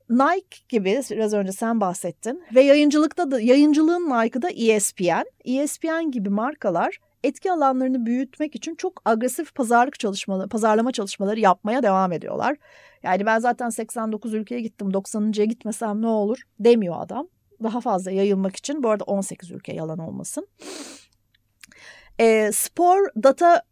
Nike 0.09 0.57
gibi 0.69 1.01
biraz 1.11 1.33
önce 1.33 1.51
sen 1.51 1.81
bahsettin 1.81 2.43
ve 2.55 2.61
yayıncılıkta 2.61 3.31
da 3.31 3.41
yayıncılığın 3.41 4.09
Nike'ı 4.09 4.41
da 4.41 4.49
ESPN. 4.49 5.25
ESPN 5.45 6.11
gibi 6.11 6.29
markalar 6.29 6.99
etki 7.23 7.51
alanlarını 7.51 8.05
büyütmek 8.05 8.55
için 8.55 8.75
çok 8.75 9.01
agresif 9.05 9.55
pazarlık 9.55 9.99
çalışmaları, 9.99 10.49
pazarlama 10.49 10.91
çalışmaları 10.91 11.39
yapmaya 11.39 11.83
devam 11.83 12.11
ediyorlar. 12.11 12.57
Yani 13.03 13.25
ben 13.25 13.39
zaten 13.39 13.69
89 13.69 14.33
ülkeye 14.33 14.61
gittim 14.61 14.89
90'ıncıya 14.91 15.45
gitmesem 15.45 16.01
ne 16.01 16.07
olur 16.07 16.41
demiyor 16.59 16.95
adam. 16.99 17.27
Daha 17.63 17.81
fazla 17.81 18.11
yayılmak 18.11 18.55
için 18.55 18.83
bu 18.83 18.89
arada 18.89 19.03
18 19.03 19.51
ülke 19.51 19.73
yalan 19.73 19.99
olmasın. 19.99 20.47
E, 22.19 22.51
spor 22.51 23.07
data 23.23 23.63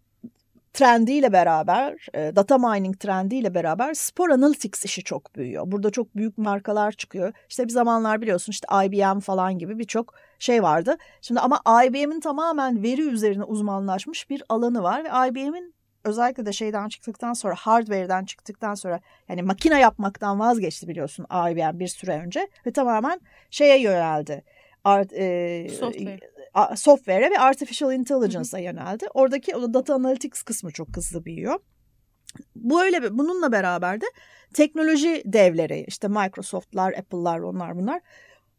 trendiyle 0.73 1.33
beraber, 1.33 2.07
e, 2.13 2.35
data 2.35 2.57
mining 2.57 2.99
trendiyle 2.99 3.53
beraber 3.53 3.93
spor 3.93 4.29
analytics 4.29 4.85
işi 4.85 5.03
çok 5.03 5.35
büyüyor. 5.35 5.63
Burada 5.67 5.89
çok 5.91 6.15
büyük 6.15 6.37
markalar 6.37 6.91
çıkıyor. 6.91 7.33
İşte 7.49 7.63
bir 7.63 7.69
zamanlar 7.69 8.21
biliyorsun 8.21 8.51
işte 8.51 8.67
IBM 8.85 9.19
falan 9.19 9.57
gibi 9.57 9.79
birçok 9.79 10.13
şey 10.41 10.63
vardı. 10.63 10.97
Şimdi 11.21 11.39
ama 11.39 11.61
IBM'in 11.85 12.19
tamamen 12.19 12.83
veri 12.83 13.01
üzerine 13.01 13.43
uzmanlaşmış 13.43 14.29
bir 14.29 14.43
alanı 14.49 14.83
var 14.83 15.03
ve 15.03 15.29
IBM'in 15.29 15.75
özellikle 16.03 16.45
de 16.45 16.53
şeyden 16.53 16.87
çıktıktan 16.87 17.33
sonra 17.33 17.55
hardware'den 17.55 18.25
çıktıktan 18.25 18.75
sonra 18.75 18.99
yani 19.29 19.41
makine 19.41 19.79
yapmaktan 19.79 20.39
vazgeçti 20.39 20.87
biliyorsun 20.87 21.25
IBM 21.25 21.79
bir 21.79 21.87
süre 21.87 22.21
önce 22.25 22.49
ve 22.65 22.71
tamamen 22.71 23.21
şeye 23.49 23.81
yöneldi. 23.81 24.43
Art, 24.83 25.13
e, 25.13 25.67
Software 25.79 26.19
software'e 26.75 27.31
ve 27.31 27.39
artificial 27.39 27.93
intelligence'a 27.93 28.59
yöneldi. 28.59 29.07
Oradaki 29.13 29.55
o 29.55 29.73
data 29.73 29.95
analytics 29.95 30.43
kısmı 30.43 30.71
çok 30.71 30.97
hızlı 30.97 31.25
büyüyor. 31.25 31.59
Bu 32.55 32.83
öyle 32.83 33.17
bununla 33.17 33.51
beraber 33.51 34.01
de 34.01 34.05
teknoloji 34.53 35.23
devleri 35.25 35.85
işte 35.87 36.07
Microsoft'lar, 36.07 36.93
Apple'lar 36.93 37.39
onlar 37.39 37.75
bunlar 37.75 38.01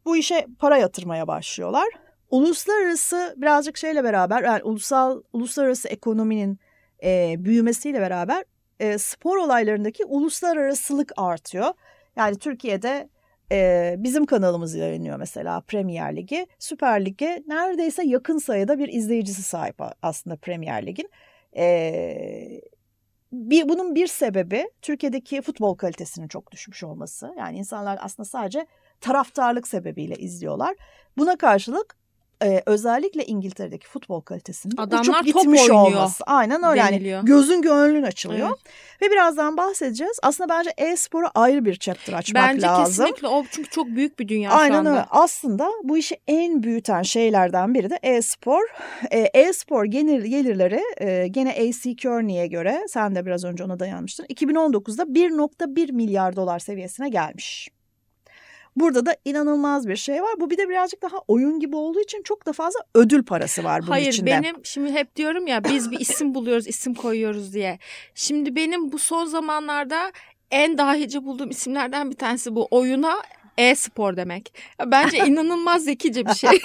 bu 0.04 0.16
işe 0.16 0.46
para 0.58 0.76
yatırmaya 0.76 1.26
başlıyorlar. 1.28 1.88
Uluslararası 2.30 3.34
birazcık 3.36 3.76
şeyle 3.76 4.04
beraber 4.04 4.42
yani 4.42 4.62
ulusal 4.62 5.22
uluslararası 5.32 5.88
ekonominin 5.88 6.58
e, 7.02 7.34
büyümesiyle 7.38 8.00
beraber 8.00 8.44
e, 8.80 8.98
spor 8.98 9.36
olaylarındaki 9.36 10.04
uluslararasılık 10.04 11.12
artıyor. 11.16 11.72
Yani 12.16 12.38
Türkiye'de 12.38 13.08
e, 13.52 13.94
bizim 13.98 14.26
kanalımız 14.26 14.74
yayınlıyor 14.74 15.16
mesela 15.16 15.60
Premier 15.60 16.16
Ligi. 16.16 16.46
Süper 16.58 17.04
Lig'e 17.04 17.42
neredeyse 17.46 18.06
yakın 18.06 18.38
sayıda 18.38 18.78
bir 18.78 18.88
izleyicisi 18.88 19.42
sahip 19.42 19.76
aslında 20.02 20.36
Premier 20.36 20.86
Lig'in. 20.86 21.10
E, 21.56 22.60
bir, 23.32 23.68
bunun 23.68 23.94
bir 23.94 24.06
sebebi 24.06 24.70
Türkiye'deki 24.82 25.42
futbol 25.42 25.74
kalitesinin 25.74 26.28
çok 26.28 26.52
düşmüş 26.52 26.84
olması. 26.84 27.34
Yani 27.38 27.58
insanlar 27.58 27.98
aslında 28.02 28.28
sadece 28.28 28.66
taraftarlık 29.02 29.68
sebebiyle 29.68 30.14
izliyorlar. 30.14 30.74
Buna 31.16 31.36
karşılık 31.36 31.96
e, 32.44 32.62
özellikle 32.66 33.24
İngiltere'deki 33.26 33.86
futbol 33.86 34.20
kalitesinin 34.20 34.76
Adamlar 34.76 35.00
uçup 35.00 35.24
gitmiş 35.24 35.70
olması. 35.70 36.24
Aynen 36.24 36.62
öyle 36.64 36.82
deniliyor. 36.82 37.16
yani 37.16 37.26
gözün 37.26 37.62
gönlün 37.62 38.02
açılıyor. 38.02 38.48
Evet. 38.48 38.58
Ve 39.02 39.10
birazdan 39.10 39.56
bahsedeceğiz. 39.56 40.18
Aslında 40.22 40.48
bence 40.48 40.70
e-spora 40.76 41.30
ayrı 41.34 41.64
bir 41.64 41.76
chapter 41.76 42.12
açmak 42.12 42.42
bence 42.42 42.62
lazım. 42.62 42.84
Bence 42.84 42.90
kesinlikle 42.90 43.28
o 43.28 43.44
çünkü 43.50 43.70
çok 43.70 43.86
büyük 43.86 44.18
bir 44.18 44.28
dünya 44.28 44.50
Aynen 44.50 44.72
şu 44.72 44.78
anda. 44.78 44.90
öyle. 44.90 45.04
Aslında 45.10 45.68
bu 45.82 45.98
işi 45.98 46.16
en 46.26 46.62
büyüten 46.62 47.02
şeylerden 47.02 47.74
biri 47.74 47.90
de 47.90 47.98
e-spor. 48.02 48.62
E, 49.10 49.18
e-spor 49.18 49.84
gelir, 49.84 50.24
gelirleri 50.24 50.82
e, 51.00 51.28
gene 51.28 51.50
AC 51.50 51.96
Kearney'e 51.96 52.46
göre 52.46 52.84
sen 52.88 53.14
de 53.14 53.26
biraz 53.26 53.44
önce 53.44 53.64
ona 53.64 53.78
dayanmıştın. 53.78 54.26
2019'da 54.26 55.02
1.1 55.02 55.92
milyar 55.92 56.36
dolar 56.36 56.58
seviyesine 56.58 57.08
gelmiş. 57.08 57.68
Burada 58.76 59.06
da 59.06 59.16
inanılmaz 59.24 59.88
bir 59.88 59.96
şey 59.96 60.22
var. 60.22 60.34
Bu 60.40 60.50
bir 60.50 60.58
de 60.58 60.68
birazcık 60.68 61.02
daha 61.02 61.16
oyun 61.28 61.60
gibi 61.60 61.76
olduğu 61.76 62.00
için 62.00 62.22
çok 62.22 62.46
da 62.46 62.52
fazla 62.52 62.80
ödül 62.94 63.24
parası 63.24 63.64
var 63.64 63.82
bunun 63.82 63.90
Hayır, 63.90 64.12
içinde. 64.12 64.30
Hayır 64.30 64.44
benim 64.44 64.64
şimdi 64.64 64.92
hep 64.92 65.16
diyorum 65.16 65.46
ya 65.46 65.64
biz 65.64 65.90
bir 65.90 66.00
isim 66.00 66.34
buluyoruz 66.34 66.66
isim 66.66 66.94
koyuyoruz 66.94 67.54
diye. 67.54 67.78
Şimdi 68.14 68.56
benim 68.56 68.92
bu 68.92 68.98
son 68.98 69.24
zamanlarda 69.24 70.12
en 70.50 70.78
dahice 70.78 71.24
bulduğum 71.24 71.50
isimlerden 71.50 72.10
bir 72.10 72.16
tanesi 72.16 72.54
bu 72.54 72.68
oyuna 72.70 73.22
e-spor 73.58 74.16
demek. 74.16 74.54
Bence 74.86 75.18
inanılmaz 75.26 75.84
zekice 75.84 76.26
bir 76.26 76.34
şey. 76.34 76.50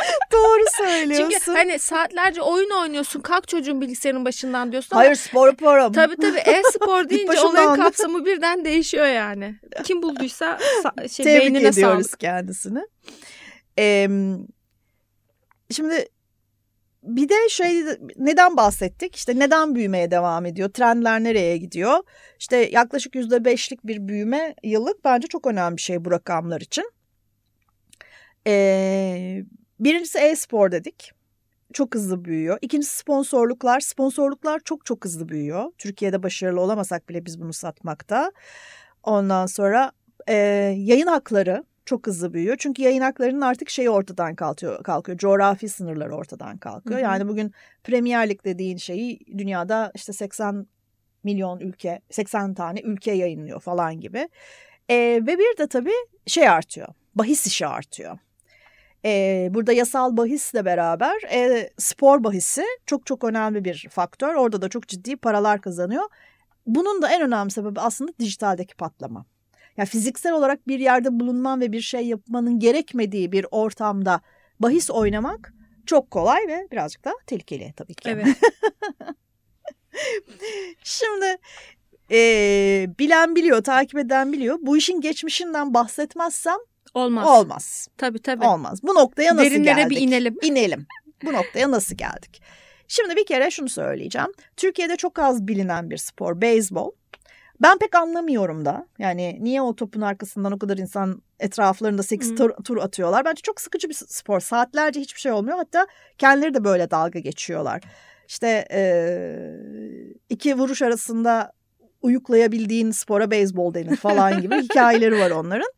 Doğru 0.32 0.64
söylüyorsun. 0.78 1.30
Çünkü 1.30 1.50
hani 1.50 1.78
saatlerce 1.78 2.42
oyun 2.42 2.70
oynuyorsun. 2.70 3.20
Kalk 3.20 3.48
çocuğun 3.48 3.80
bilgisayarın 3.80 4.24
başından 4.24 4.72
diyorsun. 4.72 4.96
Hayır 4.96 5.14
spor 5.14 5.46
yaparım. 5.46 5.92
Tabii 5.92 6.16
tabii 6.16 6.38
e-spor 6.38 7.08
deyince 7.08 7.40
olayın 7.40 7.74
kapsamı 7.74 8.24
birden 8.24 8.64
değişiyor 8.64 9.06
yani. 9.06 9.54
Kim 9.84 10.02
bulduysa 10.02 10.58
şey, 11.10 11.24
Tebrik 11.24 11.40
beynine 11.40 11.68
ediyoruz 11.68 12.06
sağlık. 12.06 12.20
kendisini. 12.20 12.86
Ee, 13.78 14.08
şimdi 15.70 16.08
bir 17.02 17.28
de 17.28 17.48
şey 17.48 17.84
neden 18.16 18.56
bahsettik? 18.56 19.16
İşte 19.16 19.38
neden 19.38 19.74
büyümeye 19.74 20.10
devam 20.10 20.46
ediyor? 20.46 20.68
Trendler 20.68 21.24
nereye 21.24 21.56
gidiyor? 21.56 21.98
İşte 22.38 22.56
yaklaşık 22.56 23.14
yüzde 23.14 23.44
beşlik 23.44 23.86
bir 23.86 24.08
büyüme 24.08 24.54
yıllık 24.64 25.04
bence 25.04 25.28
çok 25.28 25.46
önemli 25.46 25.76
bir 25.76 25.82
şey 25.82 26.04
bu 26.04 26.10
rakamlar 26.10 26.60
için. 26.60 26.90
Ee, 28.46 29.44
birincisi 29.80 30.18
e-spor 30.18 30.72
dedik. 30.72 31.12
Çok 31.72 31.94
hızlı 31.94 32.24
büyüyor. 32.24 32.58
İkincisi 32.62 32.96
sponsorluklar. 32.98 33.80
Sponsorluklar 33.80 34.60
çok 34.64 34.86
çok 34.86 35.04
hızlı 35.04 35.28
büyüyor. 35.28 35.72
Türkiye'de 35.78 36.22
başarılı 36.22 36.60
olamasak 36.60 37.08
bile 37.08 37.26
biz 37.26 37.40
bunu 37.40 37.52
satmakta. 37.52 38.32
Ondan 39.02 39.46
sonra 39.46 39.92
e, 40.26 40.34
yayın 40.76 41.06
hakları 41.06 41.64
çok 41.84 42.06
hızlı 42.06 42.34
büyüyor. 42.34 42.56
Çünkü 42.58 42.82
yayın 42.82 43.00
haklarının 43.00 43.40
artık 43.40 43.70
şeyi 43.70 43.90
ortadan 43.90 44.34
kalkıyor. 44.34 44.82
kalkıyor. 44.82 45.18
Coğrafi 45.18 45.68
sınırları 45.68 46.14
ortadan 46.14 46.58
kalkıyor. 46.58 47.00
Hı 47.00 47.04
hı. 47.04 47.04
Yani 47.04 47.28
bugün 47.28 47.52
Premier 47.84 48.28
Lig 48.28 48.44
dediğin 48.44 48.76
şeyi 48.76 49.20
dünyada 49.38 49.92
işte 49.94 50.12
80 50.12 50.66
milyon 51.24 51.60
ülke, 51.60 52.00
80 52.10 52.54
tane 52.54 52.80
ülke 52.80 53.12
yayınlıyor 53.12 53.60
falan 53.60 54.00
gibi. 54.00 54.28
E, 54.88 54.96
ve 54.96 55.38
bir 55.38 55.58
de 55.58 55.66
tabii 55.66 55.92
şey 56.26 56.48
artıyor. 56.48 56.88
Bahis 57.14 57.46
işi 57.46 57.66
artıyor. 57.66 58.18
E, 59.04 59.48
burada 59.50 59.72
yasal 59.72 60.16
bahisle 60.16 60.64
beraber 60.64 61.22
e, 61.32 61.70
spor 61.78 62.24
bahisi 62.24 62.64
çok 62.86 63.06
çok 63.06 63.24
önemli 63.24 63.64
bir 63.64 63.86
faktör. 63.90 64.34
Orada 64.34 64.62
da 64.62 64.68
çok 64.68 64.88
ciddi 64.88 65.16
paralar 65.16 65.60
kazanıyor. 65.60 66.04
Bunun 66.66 67.02
da 67.02 67.08
en 67.12 67.22
önemli 67.22 67.50
sebebi 67.50 67.80
aslında 67.80 68.12
dijitaldeki 68.18 68.74
patlama. 68.74 69.24
Yani 69.76 69.88
fiziksel 69.88 70.32
olarak 70.32 70.68
bir 70.68 70.78
yerde 70.78 71.20
bulunman 71.20 71.60
ve 71.60 71.72
bir 71.72 71.80
şey 71.80 72.06
yapmanın 72.06 72.58
gerekmediği 72.58 73.32
bir 73.32 73.46
ortamda 73.50 74.20
bahis 74.60 74.90
oynamak 74.90 75.54
çok 75.86 76.10
kolay 76.10 76.48
ve 76.48 76.68
birazcık 76.72 77.04
da 77.04 77.14
tehlikeli 77.26 77.72
tabii 77.76 77.94
ki. 77.94 78.08
Evet. 78.10 78.26
Şimdi 80.84 81.36
e, 82.10 82.18
bilen 82.98 83.36
biliyor, 83.36 83.64
takip 83.64 83.98
eden 83.98 84.32
biliyor. 84.32 84.58
Bu 84.62 84.76
işin 84.76 85.00
geçmişinden 85.00 85.74
bahsetmezsem 85.74 86.56
olmaz. 86.94 87.28
Olmaz. 87.28 87.88
Tabii 87.98 88.18
tabii. 88.22 88.46
Olmaz. 88.46 88.82
Bu 88.82 88.94
noktaya 88.94 89.36
nasıl 89.36 89.50
Derinlere 89.50 89.82
geldik? 89.82 89.90
bir 89.90 90.00
inelim. 90.06 90.36
İnelim. 90.42 90.86
Bu 91.24 91.32
noktaya 91.32 91.70
nasıl 91.70 91.96
geldik? 91.96 92.42
Şimdi 92.88 93.16
bir 93.16 93.26
kere 93.26 93.50
şunu 93.50 93.68
söyleyeceğim. 93.68 94.32
Türkiye'de 94.56 94.96
çok 94.96 95.18
az 95.18 95.48
bilinen 95.48 95.90
bir 95.90 95.96
spor 95.96 96.40
beyzbol. 96.40 96.90
Ben 97.62 97.78
pek 97.78 97.94
anlamıyorum 97.94 98.64
da. 98.64 98.86
Yani 98.98 99.38
niye 99.40 99.62
o 99.62 99.76
topun 99.76 100.00
arkasından 100.00 100.52
o 100.52 100.58
kadar 100.58 100.78
insan 100.78 101.22
etraflarında 101.40 102.02
8 102.02 102.34
tur, 102.34 102.50
tur 102.64 102.76
atıyorlar. 102.76 103.24
Bence 103.24 103.42
çok 103.42 103.60
sıkıcı 103.60 103.88
bir 103.88 103.94
spor. 103.94 104.40
Saatlerce 104.40 105.00
hiçbir 105.00 105.20
şey 105.20 105.32
olmuyor. 105.32 105.56
Hatta 105.56 105.86
kendileri 106.18 106.54
de 106.54 106.64
böyle 106.64 106.90
dalga 106.90 107.18
geçiyorlar. 107.18 107.82
İşte 108.28 108.64
e, 108.72 108.82
iki 110.28 110.58
vuruş 110.58 110.82
arasında 110.82 111.52
uyuklayabildiğin 112.02 112.90
spora 112.90 113.30
beyzbol 113.30 113.74
denir 113.74 113.96
falan 113.96 114.40
gibi 114.40 114.54
hikayeleri 114.62 115.18
var 115.18 115.30
onların. 115.30 115.70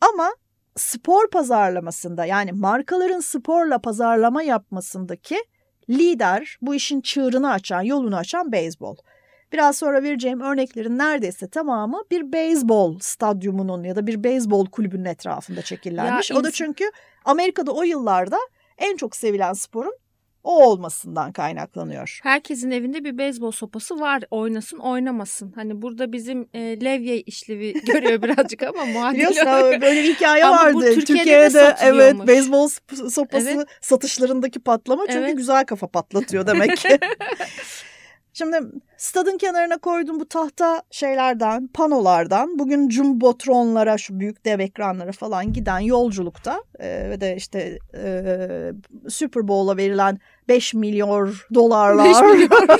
Ama 0.00 0.30
spor 0.76 1.30
pazarlamasında 1.30 2.24
yani 2.24 2.52
markaların 2.52 3.20
sporla 3.20 3.78
pazarlama 3.78 4.42
yapmasındaki 4.42 5.36
lider 5.90 6.58
bu 6.62 6.74
işin 6.74 7.00
çığırını 7.00 7.50
açan, 7.52 7.82
yolunu 7.82 8.16
açan 8.16 8.52
beyzbol. 8.52 8.96
Biraz 9.52 9.76
sonra 9.76 10.02
vereceğim 10.02 10.40
örneklerin 10.40 10.98
neredeyse 10.98 11.48
tamamı 11.48 12.02
bir 12.10 12.32
beyzbol 12.32 12.98
stadyumunun 12.98 13.84
ya 13.84 13.96
da 13.96 14.06
bir 14.06 14.24
beyzbol 14.24 14.66
kulübünün 14.66 15.04
etrafında 15.04 15.62
çekillenmiş. 15.62 16.30
Ya, 16.30 16.36
o 16.36 16.44
da 16.44 16.50
çünkü 16.50 16.90
Amerika'da 17.24 17.72
o 17.72 17.82
yıllarda 17.82 18.38
en 18.78 18.96
çok 18.96 19.16
sevilen 19.16 19.52
sporun 19.52 19.94
o 20.44 20.64
olmasından 20.64 21.32
kaynaklanıyor. 21.32 22.20
Herkesin 22.22 22.70
evinde 22.70 23.04
bir 23.04 23.18
beyzbol 23.18 23.50
sopası 23.50 24.00
var. 24.00 24.22
Oynasın 24.30 24.78
oynamasın. 24.78 25.52
Hani 25.54 25.82
burada 25.82 26.12
bizim 26.12 26.48
e, 26.54 26.60
levye 26.84 27.20
işlevi 27.20 27.72
görüyor 27.86 28.22
birazcık 28.22 28.62
ama 28.62 28.84
muadil 28.84 29.16
Biliyorsun 29.16 29.80
böyle 29.80 30.02
bir 30.02 30.14
hikaye 30.14 30.44
ama 30.44 30.64
vardı. 30.64 30.94
Türkiye'de, 30.94 31.48
Türkiye'de 31.48 31.76
evet 31.80 32.26
beyzbol 32.26 32.68
sopası 33.10 33.50
evet. 33.50 33.66
satışlarındaki 33.80 34.60
patlama 34.60 35.06
çünkü 35.06 35.18
evet. 35.18 35.36
güzel 35.36 35.64
kafa 35.64 35.86
patlatıyor 35.86 36.46
demek 36.46 36.76
ki. 36.76 36.98
Şimdi 38.38 38.60
stadın 38.96 39.38
kenarına 39.38 39.78
koyduğum 39.78 40.20
bu 40.20 40.28
tahta 40.28 40.82
şeylerden, 40.90 41.68
panolardan 41.74 42.58
bugün 42.58 42.90
jumbotronlara, 42.90 43.98
şu 43.98 44.20
büyük 44.20 44.44
dev 44.44 44.58
ekranlara 44.60 45.12
falan 45.12 45.52
giden 45.52 45.78
yolculukta 45.78 46.62
e, 46.78 47.10
ve 47.10 47.20
de 47.20 47.36
işte 47.36 47.78
e, 47.94 48.72
Super 49.08 49.48
Bowl'a 49.48 49.76
verilen 49.76 50.18
5 50.48 50.74
milyon 50.74 51.34
dolarlar. 51.54 52.04
5 52.04 52.20
milyon. 52.20 52.48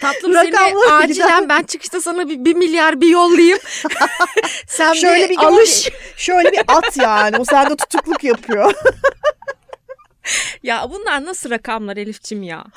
Tatlım 0.00 0.32
seni 0.32 0.58
acilen 0.90 1.08
giden... 1.08 1.48
ben 1.48 1.62
çıkışta 1.62 2.00
sana 2.00 2.28
bir, 2.28 2.44
bir 2.44 2.54
milyar 2.54 3.00
bir 3.00 3.08
yollayayım. 3.08 3.58
Sen 4.66 4.92
şöyle 4.92 5.24
bir, 5.24 5.30
bir 5.30 5.44
alış. 5.44 5.90
Şöyle 6.16 6.52
bir 6.52 6.62
at 6.68 6.96
yani. 6.96 7.36
O 7.38 7.44
sende 7.44 7.76
tutukluk 7.76 8.24
yapıyor. 8.24 8.74
ya 10.62 10.86
bunlar 10.90 11.24
nasıl 11.24 11.50
rakamlar 11.50 11.96
Elifçim 11.96 12.42
ya? 12.42 12.64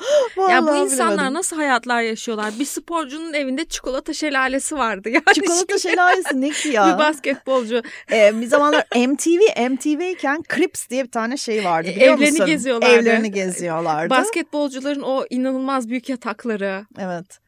Ya 0.50 0.62
bu 0.62 0.76
insanlar 0.76 1.12
bilemedim. 1.12 1.34
nasıl 1.34 1.56
hayatlar 1.56 2.02
yaşıyorlar? 2.02 2.52
Bir 2.58 2.64
sporcunun 2.64 3.32
evinde 3.32 3.64
çikolata 3.64 4.12
şelalesi 4.14 4.76
vardı. 4.76 5.08
Yani 5.14 5.34
çikolata 5.34 5.78
şelalesi 5.78 6.40
ne 6.40 6.50
ki 6.50 6.68
ya? 6.68 6.86
bir 6.94 6.98
basketbolcu. 6.98 7.82
Ee, 8.12 8.40
bir 8.40 8.46
zamanlar 8.46 8.84
MTV, 8.96 9.70
MTV 9.70 10.12
iken 10.12 10.44
Crips 10.54 10.88
diye 10.88 11.04
bir 11.04 11.10
tane 11.10 11.36
şey 11.36 11.64
vardı 11.64 11.88
biliyor 11.88 12.14
Evlerini 12.18 12.30
musun? 12.30 12.46
geziyorlardı. 12.46 12.94
Evlerini 12.94 13.30
geziyorlardı. 13.30 14.10
Basketbolcuların 14.10 15.02
o 15.02 15.24
inanılmaz 15.30 15.88
büyük 15.88 16.08
yatakları. 16.08 16.86
Evet. 16.98 17.38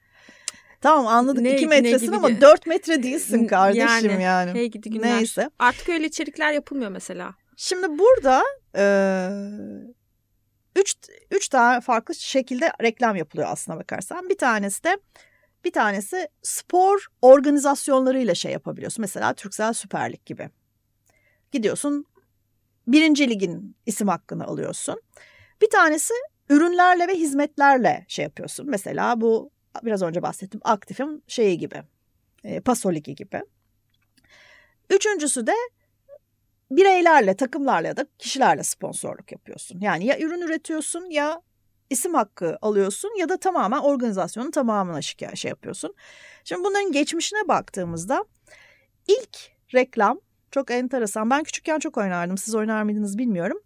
Tamam 0.81 1.07
anladık 1.07 1.42
ne, 1.42 1.55
2 1.57 1.66
metresin 1.66 2.12
ama 2.12 2.29
de. 2.29 2.40
4 2.40 2.66
metre 2.66 3.03
değilsin 3.03 3.47
kardeşim 3.47 4.11
yani. 4.11 4.23
yani. 4.23 4.55
Hey 4.55 4.66
gidi 4.66 4.90
günler. 4.90 5.16
Neyse. 5.16 5.51
Artık 5.59 5.88
öyle 5.88 6.07
içerikler 6.07 6.53
yapılmıyor 6.53 6.90
mesela. 6.90 7.35
Şimdi 7.57 7.99
burada 7.99 8.42
e, 8.77 8.85
üç, 10.76 10.94
üç 11.30 11.48
tane 11.48 11.80
farklı 11.80 12.14
şekilde 12.14 12.72
reklam 12.82 13.16
yapılıyor 13.16 13.48
aslına 13.50 13.78
bakarsan. 13.78 14.28
Bir 14.28 14.38
tanesi 14.38 14.84
de 14.84 14.98
bir 15.64 15.72
tanesi 15.72 16.28
spor 16.42 17.06
organizasyonlarıyla 17.22 18.34
şey 18.34 18.52
yapabiliyorsun. 18.52 19.02
Mesela 19.02 19.34
Türksel 19.34 19.72
Süper 19.72 20.12
Lig 20.12 20.26
gibi. 20.26 20.50
Gidiyorsun 21.52 22.06
birinci 22.86 23.30
ligin 23.30 23.76
isim 23.86 24.08
hakkını 24.08 24.44
alıyorsun. 24.44 25.02
Bir 25.62 25.70
tanesi 25.70 26.14
ürünlerle 26.50 27.08
ve 27.08 27.14
hizmetlerle 27.14 28.04
şey 28.08 28.22
yapıyorsun. 28.22 28.70
Mesela 28.70 29.20
bu 29.20 29.50
biraz 29.84 30.02
önce 30.02 30.22
bahsettim 30.22 30.60
aktifim 30.64 31.22
şeyi 31.26 31.58
gibi. 31.58 31.82
E, 32.44 32.60
Paso 32.60 32.92
gibi. 32.92 33.42
Üçüncüsü 34.90 35.46
de 35.46 35.54
bireylerle, 36.70 37.37
takımlarla 37.37 37.88
ya 37.88 37.96
da 37.96 38.07
kişilerle 38.18 38.62
sponsorluk 38.62 39.33
yapıyorsun. 39.33 39.81
Yani 39.81 40.05
ya 40.07 40.18
ürün 40.18 40.40
üretiyorsun 40.40 41.11
ya 41.11 41.42
isim 41.90 42.14
hakkı 42.14 42.59
alıyorsun 42.62 43.18
ya 43.18 43.29
da 43.29 43.37
tamamen 43.37 43.79
organizasyonun 43.79 44.50
tamamına 44.50 45.02
şey 45.02 45.48
yapıyorsun. 45.48 45.94
Şimdi 46.44 46.64
bunların 46.64 46.92
geçmişine 46.92 47.48
baktığımızda 47.48 48.24
ilk 49.09 49.38
reklam 49.74 50.20
çok 50.50 50.70
enteresan. 50.70 51.31
Ben 51.31 51.42
küçükken 51.42 51.79
çok 51.79 51.96
oynardım. 51.96 52.38
Siz 52.38 52.55
oynar 52.55 52.83
mıydınız 52.83 53.18
bilmiyorum. 53.18 53.61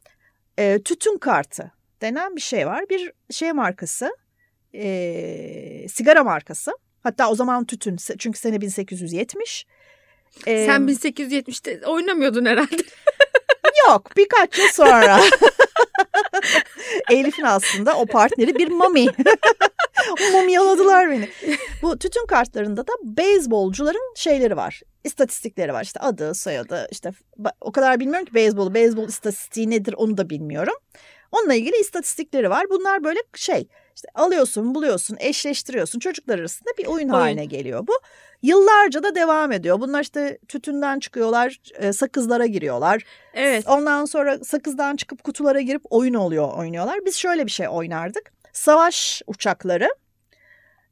E, 0.58 0.82
tütün 0.82 1.18
kartı 1.18 1.72
denen 2.00 2.36
bir 2.36 2.40
şey 2.40 2.66
var. 2.66 2.84
Bir 2.90 3.12
şey 3.30 3.52
markası, 3.52 4.16
e, 4.74 5.86
sigara 5.88 6.24
markası. 6.24 6.72
Hatta 7.02 7.30
o 7.30 7.34
zaman 7.34 7.64
tütün 7.64 7.96
çünkü 8.18 8.38
sene 8.38 8.60
1870. 8.60 9.66
Ee, 10.46 10.66
Sen 10.66 10.80
1870'te 10.80 11.86
oynamıyordun 11.86 12.44
herhalde. 12.44 12.82
yok 13.88 14.16
birkaç 14.16 14.58
yıl 14.58 14.68
sonra. 14.72 15.20
Elif'in 17.10 17.42
aslında 17.42 17.96
o 17.96 18.06
partneri 18.06 18.54
bir 18.54 18.68
mami. 18.68 19.06
Mumyaladılar 20.32 21.10
beni. 21.10 21.28
Bu 21.82 21.98
tütün 21.98 22.26
kartlarında 22.26 22.86
da 22.86 22.92
beyzbolcuların 23.02 24.14
şeyleri 24.16 24.56
var. 24.56 24.80
İstatistikleri 25.04 25.72
var. 25.72 25.82
İşte 25.82 26.00
adı, 26.00 26.34
soyadı. 26.34 26.88
işte 26.90 27.10
o 27.60 27.72
kadar 27.72 28.00
bilmiyorum 28.00 28.24
ki 28.24 28.34
beyzbolu. 28.34 28.74
Beyzbol 28.74 29.08
istatistiği 29.08 29.70
nedir 29.70 29.94
onu 29.96 30.16
da 30.16 30.30
bilmiyorum. 30.30 30.74
Onunla 31.32 31.54
ilgili 31.54 31.76
istatistikleri 31.76 32.50
var. 32.50 32.66
Bunlar 32.70 33.04
böyle 33.04 33.20
şey 33.34 33.68
işte 34.00 34.08
alıyorsun, 34.14 34.74
buluyorsun, 34.74 35.16
eşleştiriyorsun. 35.20 35.98
Çocuklar 35.98 36.38
arasında 36.38 36.70
bir 36.78 36.86
oyun, 36.86 37.08
oyun. 37.08 37.08
haline 37.08 37.44
geliyor 37.44 37.86
bu. 37.86 37.92
Yıllarca 38.42 39.02
da 39.02 39.14
devam 39.14 39.52
ediyor. 39.52 39.80
Bunlar 39.80 40.02
işte 40.02 40.38
tütünden 40.48 41.00
çıkıyorlar, 41.00 41.58
e, 41.74 41.92
sakızlara 41.92 42.46
giriyorlar. 42.46 43.02
Evet. 43.34 43.68
Ondan 43.68 44.04
sonra 44.04 44.38
sakızdan 44.44 44.96
çıkıp 44.96 45.24
kutulara 45.24 45.60
girip 45.60 45.82
oyun 45.90 46.14
oluyor, 46.14 46.52
oynuyorlar. 46.58 46.98
Biz 47.06 47.16
şöyle 47.16 47.46
bir 47.46 47.50
şey 47.50 47.68
oynardık. 47.68 48.32
Savaş 48.52 49.22
uçakları 49.26 49.88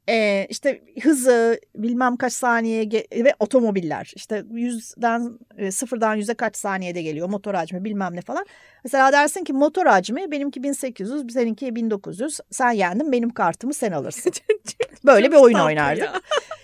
e, 0.09 0.47
işte 0.49 0.81
hızı 1.01 1.59
bilmem 1.75 2.17
kaç 2.17 2.33
saniye 2.33 2.89
ve 3.11 3.33
otomobiller 3.39 4.11
işte 4.15 4.43
yüzden 4.51 5.39
e, 5.57 5.71
sıfırdan 5.71 6.15
yüze 6.15 6.33
kaç 6.33 6.57
saniyede 6.57 7.01
geliyor 7.01 7.29
motor 7.29 7.53
hacmi 7.53 7.83
bilmem 7.83 8.15
ne 8.15 8.21
falan. 8.21 8.45
Mesela 8.83 9.11
dersin 9.11 9.43
ki 9.43 9.53
motor 9.53 9.85
hacmi 9.85 10.31
benimki 10.31 10.63
1800 10.63 11.33
seninki 11.33 11.75
1900 11.75 12.39
sen 12.51 12.71
yendin 12.71 13.11
benim 13.11 13.29
kartımı 13.29 13.73
sen 13.73 13.91
alırsın. 13.91 14.31
Böyle 15.05 15.31
bir 15.31 15.37
oyun 15.37 15.59
oynardık. 15.59 16.09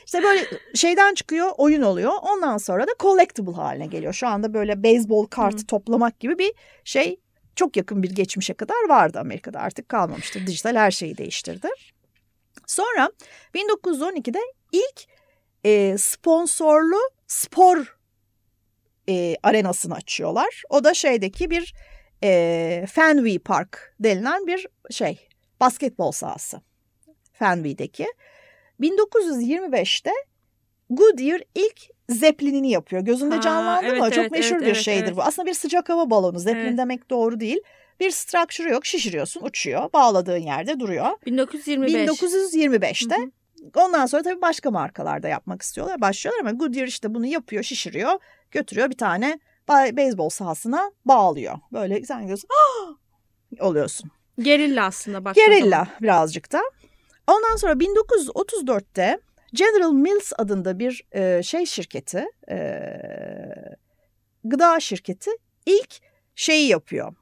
İşte 0.05 0.23
böyle 0.23 0.45
şeyden 0.75 1.13
çıkıyor 1.13 1.51
oyun 1.57 1.81
oluyor. 1.81 2.11
Ondan 2.21 2.57
sonra 2.57 2.87
da 2.87 2.91
collectible 2.99 3.51
haline 3.51 3.85
geliyor. 3.85 4.13
Şu 4.13 4.27
anda 4.27 4.53
böyle 4.53 4.83
beyzbol 4.83 5.25
kartı 5.25 5.57
hmm. 5.57 5.65
toplamak 5.65 6.19
gibi 6.19 6.39
bir 6.39 6.53
şey 6.83 7.19
çok 7.55 7.77
yakın 7.77 8.03
bir 8.03 8.09
geçmişe 8.09 8.53
kadar 8.53 8.89
vardı 8.89 9.19
Amerika'da. 9.19 9.59
Artık 9.59 9.89
kalmamıştır. 9.89 10.47
Dijital 10.47 10.75
her 10.75 10.91
şeyi 10.91 11.17
değiştirdi. 11.17 11.67
Sonra 12.67 13.11
1912'de 13.55 14.39
ilk 14.71 15.05
e, 15.63 15.97
sponsorlu 15.97 16.99
spor 17.27 17.97
e, 19.09 19.35
arenasını 19.43 19.95
açıyorlar. 19.95 20.63
O 20.69 20.83
da 20.83 20.93
şeydeki 20.93 21.49
bir 21.49 21.73
e, 22.23 22.85
Fenway 22.89 23.39
Park 23.39 23.95
denilen 23.99 24.47
bir 24.47 24.67
şey 24.91 25.27
basketbol 25.59 26.11
sahası. 26.11 26.61
Fenway'deki. 27.33 28.07
1925'te 28.81 30.11
Goodyear 30.89 31.41
ilk 31.55 31.81
Zeppelin'ini 32.09 32.69
yapıyor. 32.69 33.01
Gözünde 33.01 33.41
canlandı 33.41 33.85
evet, 33.85 33.99
mı? 33.99 34.05
Evet, 34.07 34.15
Çok 34.15 34.31
meşhur 34.31 34.55
evet, 34.55 34.67
bir 34.67 34.75
şeydir 34.75 35.03
evet. 35.03 35.17
bu. 35.17 35.21
Aslında 35.21 35.45
bir 35.45 35.53
sıcak 35.53 35.89
hava 35.89 36.09
balonu. 36.09 36.39
Zeppelin 36.39 36.67
evet. 36.67 36.77
demek 36.77 37.09
doğru 37.09 37.39
değil. 37.39 37.59
Bir 37.99 38.11
structure 38.11 38.69
yok. 38.69 38.85
Şişiriyorsun, 38.85 39.41
uçuyor. 39.43 39.93
Bağladığın 39.93 40.37
yerde 40.37 40.79
duruyor. 40.79 41.07
1925. 41.25 42.09
1925'te. 42.09 43.15
Hı 43.15 43.21
hı. 43.21 43.31
Ondan 43.75 44.05
sonra 44.05 44.23
tabii 44.23 44.41
başka 44.41 44.71
markalarda 44.71 45.27
yapmak 45.27 45.61
istiyorlar. 45.61 46.01
Başlıyorlar 46.01 46.41
ama 46.41 46.51
Goodyear 46.51 46.87
işte 46.87 47.13
bunu 47.13 47.25
yapıyor, 47.25 47.63
şişiriyor. 47.63 48.11
Götürüyor 48.51 48.89
bir 48.89 48.97
tane 48.97 49.39
beyzbol 49.69 50.29
sahasına 50.29 50.91
bağlıyor. 51.05 51.59
Böyle 51.73 52.05
sen 52.05 52.27
diyorsun 52.27 52.49
oluyorsun. 53.59 54.11
Gerilla 54.39 54.85
aslında 54.85 55.25
bak. 55.25 55.35
Gerilla 55.35 55.87
birazcık 56.01 56.51
da. 56.51 56.61
Ondan 57.27 57.55
sonra 57.55 57.73
1934'te 57.73 59.19
General 59.53 59.91
Mills 59.91 60.31
adında 60.37 60.79
bir 60.79 61.03
e, 61.11 61.43
şey 61.43 61.65
şirketi, 61.65 62.25
e, 62.49 62.79
gıda 64.43 64.79
şirketi 64.79 65.31
ilk 65.65 65.99
şeyi 66.35 66.67
yapıyor. 66.67 67.13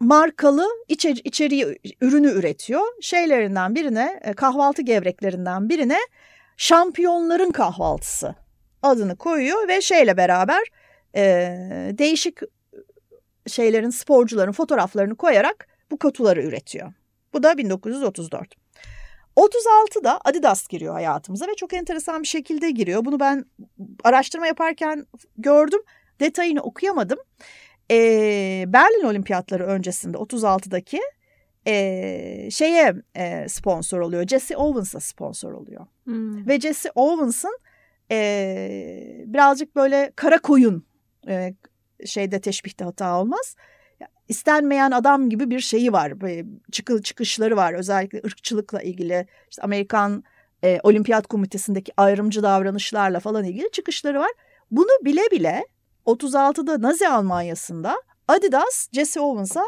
Markalı 0.00 0.66
içer, 0.88 1.18
içeriği 1.24 1.78
ürünü 2.00 2.30
üretiyor. 2.30 2.82
Şeylerinden 3.00 3.74
birine, 3.74 4.20
e, 4.24 4.32
kahvaltı 4.32 4.82
gevreklerinden 4.82 5.68
birine 5.68 5.98
şampiyonların 6.56 7.50
kahvaltısı 7.50 8.34
adını 8.82 9.16
koyuyor 9.16 9.68
ve 9.68 9.80
şeyle 9.80 10.16
beraber 10.16 10.62
e, 11.16 11.22
değişik 11.92 12.38
şeylerin 13.46 13.90
sporcuların 13.90 14.52
fotoğraflarını 14.52 15.16
koyarak 15.16 15.68
bu 15.90 15.98
kutuları 15.98 16.42
üretiyor. 16.42 16.92
Bu 17.32 17.42
da 17.42 17.58
1934. 17.58 18.54
36'da 19.36 20.20
Adidas 20.24 20.68
giriyor 20.68 20.94
hayatımıza 20.94 21.46
ve 21.46 21.54
çok 21.54 21.74
enteresan 21.74 22.22
bir 22.22 22.28
şekilde 22.28 22.70
giriyor. 22.70 23.04
Bunu 23.04 23.20
ben 23.20 23.44
araştırma 24.04 24.46
yaparken 24.46 25.06
gördüm. 25.38 25.80
Detayını 26.20 26.60
okuyamadım. 26.60 27.18
Ee, 27.90 28.64
Berlin 28.68 29.04
Olimpiyatları 29.04 29.66
öncesinde 29.66 30.16
36'daki 30.16 31.00
e, 31.66 32.48
şeye 32.50 32.94
e, 33.16 33.48
sponsor 33.48 34.00
oluyor. 34.00 34.26
Jesse 34.26 34.56
Owens'a 34.56 35.00
sponsor 35.00 35.52
oluyor. 35.52 35.86
Hmm. 36.04 36.46
Ve 36.46 36.60
Jesse 36.60 36.90
Owens'ın 36.94 37.58
e, 38.10 39.24
birazcık 39.26 39.76
böyle 39.76 40.12
kara 40.16 40.38
koyun 40.38 40.84
e, 41.28 41.54
şeyde 42.06 42.40
teşbihte 42.40 42.84
hata 42.84 43.20
olmaz 43.20 43.56
istenmeyen 44.30 44.90
adam 44.90 45.30
gibi 45.30 45.50
bir 45.50 45.60
şeyi 45.60 45.92
var. 45.92 46.12
Çıkı, 46.72 47.02
çıkışları 47.02 47.56
var 47.56 47.74
özellikle 47.74 48.18
ırkçılıkla 48.26 48.82
ilgili. 48.82 49.26
İşte 49.50 49.62
Amerikan 49.62 50.24
e, 50.64 50.80
Olimpiyat 50.82 51.26
Komitesi'ndeki 51.26 51.92
ayrımcı 51.96 52.42
davranışlarla 52.42 53.20
falan 53.20 53.44
ilgili 53.44 53.70
çıkışları 53.70 54.20
var. 54.20 54.30
Bunu 54.70 55.04
bile 55.04 55.20
bile 55.32 55.66
36'da 56.06 56.82
Nazi 56.82 57.08
Almanya'sında 57.08 58.02
Adidas 58.28 58.88
Jesse 58.92 59.20
Owens'a 59.20 59.64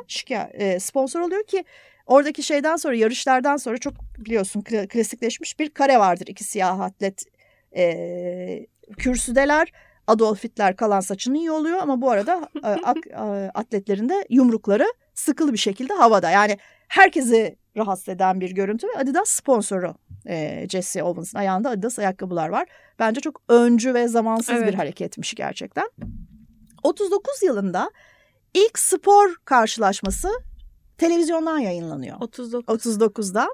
e, 0.53 0.81
sponsor 0.81 1.21
oluyor 1.21 1.45
ki 1.45 1.65
oradaki 2.07 2.43
şeyden 2.43 2.77
sonra 2.77 2.95
yarışlardan 2.95 3.57
sonra 3.57 3.79
çok 3.79 3.95
biliyorsun 4.19 4.61
klasikleşmiş 4.63 5.59
bir 5.59 5.71
kare 5.71 5.99
vardır. 5.99 6.27
iki 6.27 6.45
siyah 6.45 6.81
atlet 6.81 7.25
e, 7.77 8.67
kürsüdeler 8.99 9.73
Adolf 10.07 10.45
Hitler 10.45 10.77
kalan 10.77 11.01
saçını 11.01 11.45
yoluyor 11.45 11.79
ama 11.79 12.01
bu 12.01 12.11
arada 12.11 12.49
e, 12.65 12.69
e, 13.11 13.51
atletlerin 13.55 14.09
de 14.09 14.27
yumrukları 14.31 14.87
sıkılı 15.15 15.53
bir 15.53 15.59
şekilde 15.59 15.93
havada. 15.95 16.31
Yani 16.31 16.59
herkesi 16.89 17.57
rahatsız 17.77 18.09
eden 18.09 18.41
bir 18.41 18.51
görüntü 18.51 18.87
ve 18.89 18.99
Adidas 18.99 19.29
sponsoru 19.29 19.95
e, 20.27 20.67
Jesse 20.69 21.03
Owens'ın 21.03 21.39
ayağında 21.39 21.71
Adidas 21.71 21.99
ayakkabılar 21.99 22.49
var. 22.49 22.69
Bence 22.99 23.21
çok 23.21 23.43
öncü 23.49 23.95
ve 23.95 24.09
zamansız 24.09 24.55
evet. 24.55 24.69
bir 24.69 24.75
hareketmiş 24.75 25.35
gerçekten. 25.35 25.91
39 26.83 27.43
yılında 27.43 27.91
ilk 28.55 28.79
spor 28.79 29.35
karşılaşması 29.45 30.29
televizyondan 30.99 31.59
yayınlanıyor. 31.59 32.17
39. 32.21 32.91
39'da. 32.91 33.49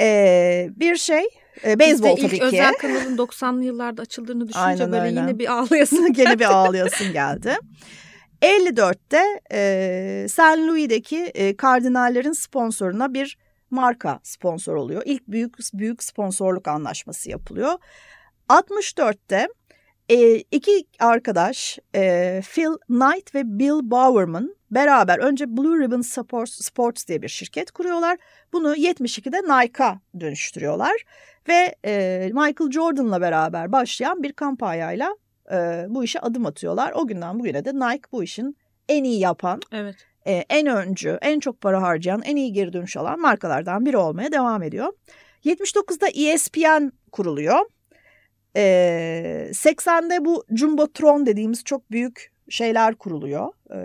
Ee, 0.00 0.70
bir 0.76 0.96
şey 0.96 1.24
e, 1.66 1.78
beyzbol 1.78 2.16
tabii 2.16 2.26
ilk 2.26 2.30
ki. 2.30 2.42
özel 2.42 2.74
kanalın 2.74 3.16
90'lı 3.16 3.64
yıllarda 3.64 4.02
açıldığını 4.02 4.48
düşününce 4.48 4.66
aynen, 4.66 4.92
böyle 4.92 5.02
aynen. 5.02 5.22
yine 5.22 5.38
bir 5.38 5.52
ağlayasın 5.52 6.12
Gene 6.12 6.38
bir 6.38 6.44
ağlayasın 6.44 7.12
geldi. 7.12 7.56
54'te 8.42 9.22
e, 9.52 10.26
St. 10.28 10.38
Louis'deki 10.38 11.18
e, 11.18 11.56
kardinallerin 11.56 12.32
sponsoruna 12.32 13.14
bir 13.14 13.38
marka 13.70 14.20
sponsor 14.22 14.74
oluyor. 14.74 15.02
İlk 15.04 15.28
büyük 15.28 15.56
büyük 15.74 16.02
sponsorluk 16.02 16.68
anlaşması 16.68 17.30
yapılıyor. 17.30 17.72
64'te 18.48 19.48
e, 20.08 20.36
iki 20.36 20.86
arkadaş 20.98 21.78
e, 21.94 22.42
Phil 22.54 22.76
Knight 22.86 23.34
ve 23.34 23.58
Bill 23.58 23.90
Bowerman 23.90 24.54
beraber 24.70 25.18
önce 25.18 25.56
Blue 25.56 25.80
Ribbon 25.80 26.00
Sports, 26.00 26.64
Sports 26.64 27.06
diye 27.06 27.22
bir 27.22 27.28
şirket 27.28 27.70
kuruyorlar. 27.70 28.18
Bunu 28.52 28.76
72'de 28.76 29.62
Nike'a 29.62 30.00
dönüştürüyorlar 30.20 30.96
ve 31.48 31.74
e, 31.84 32.26
Michael 32.32 32.70
Jordan'la 32.70 33.20
beraber 33.20 33.72
başlayan 33.72 34.22
bir 34.22 34.32
kampanyayla 34.32 35.16
e, 35.52 35.86
bu 35.88 36.04
işe 36.04 36.20
adım 36.20 36.46
atıyorlar. 36.46 36.92
O 36.92 37.06
günden 37.06 37.38
bugüne 37.38 37.64
de 37.64 37.74
Nike 37.74 38.08
bu 38.12 38.22
işin 38.22 38.56
en 38.88 39.04
iyi 39.04 39.20
yapan, 39.20 39.60
evet. 39.72 39.96
E, 40.28 40.44
en 40.48 40.66
öncü, 40.66 41.18
en 41.22 41.40
çok 41.40 41.60
para 41.60 41.82
harcayan, 41.82 42.22
en 42.22 42.36
iyi 42.36 42.52
geri 42.52 42.72
dönüş 42.72 42.96
alan 42.96 43.20
markalardan 43.20 43.86
biri 43.86 43.96
olmaya 43.96 44.32
devam 44.32 44.62
ediyor. 44.62 44.92
79'da 45.44 46.08
ESPN 46.08 46.92
kuruluyor. 47.12 47.58
E, 48.56 49.50
80'de 49.52 50.24
bu 50.24 50.44
Jumbotron 50.50 51.26
dediğimiz 51.26 51.64
çok 51.64 51.90
büyük 51.90 52.32
şeyler 52.48 52.94
kuruluyor. 52.94 53.52
E, 53.74 53.78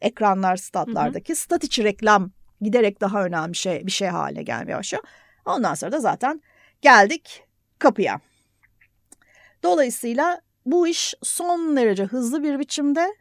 ekranlar 0.00 0.56
statlardaki. 0.56 1.32
Hı 1.32 1.36
hı. 1.36 1.38
Stat 1.38 1.64
içi 1.64 1.84
reklam 1.84 2.30
giderek 2.60 3.00
daha 3.00 3.24
önemli 3.24 3.54
şey 3.54 3.86
bir 3.86 3.92
şey 3.92 4.08
haline 4.08 4.42
gelmeye 4.42 4.76
başlıyor. 4.76 5.04
Ondan 5.44 5.74
sonra 5.74 5.92
da 5.92 6.00
zaten 6.00 6.42
geldik 6.82 7.44
kapıya. 7.78 8.20
Dolayısıyla 9.62 10.40
bu 10.66 10.88
iş 10.88 11.14
son 11.22 11.76
derece 11.76 12.04
hızlı 12.04 12.42
bir 12.42 12.58
biçimde 12.58 13.14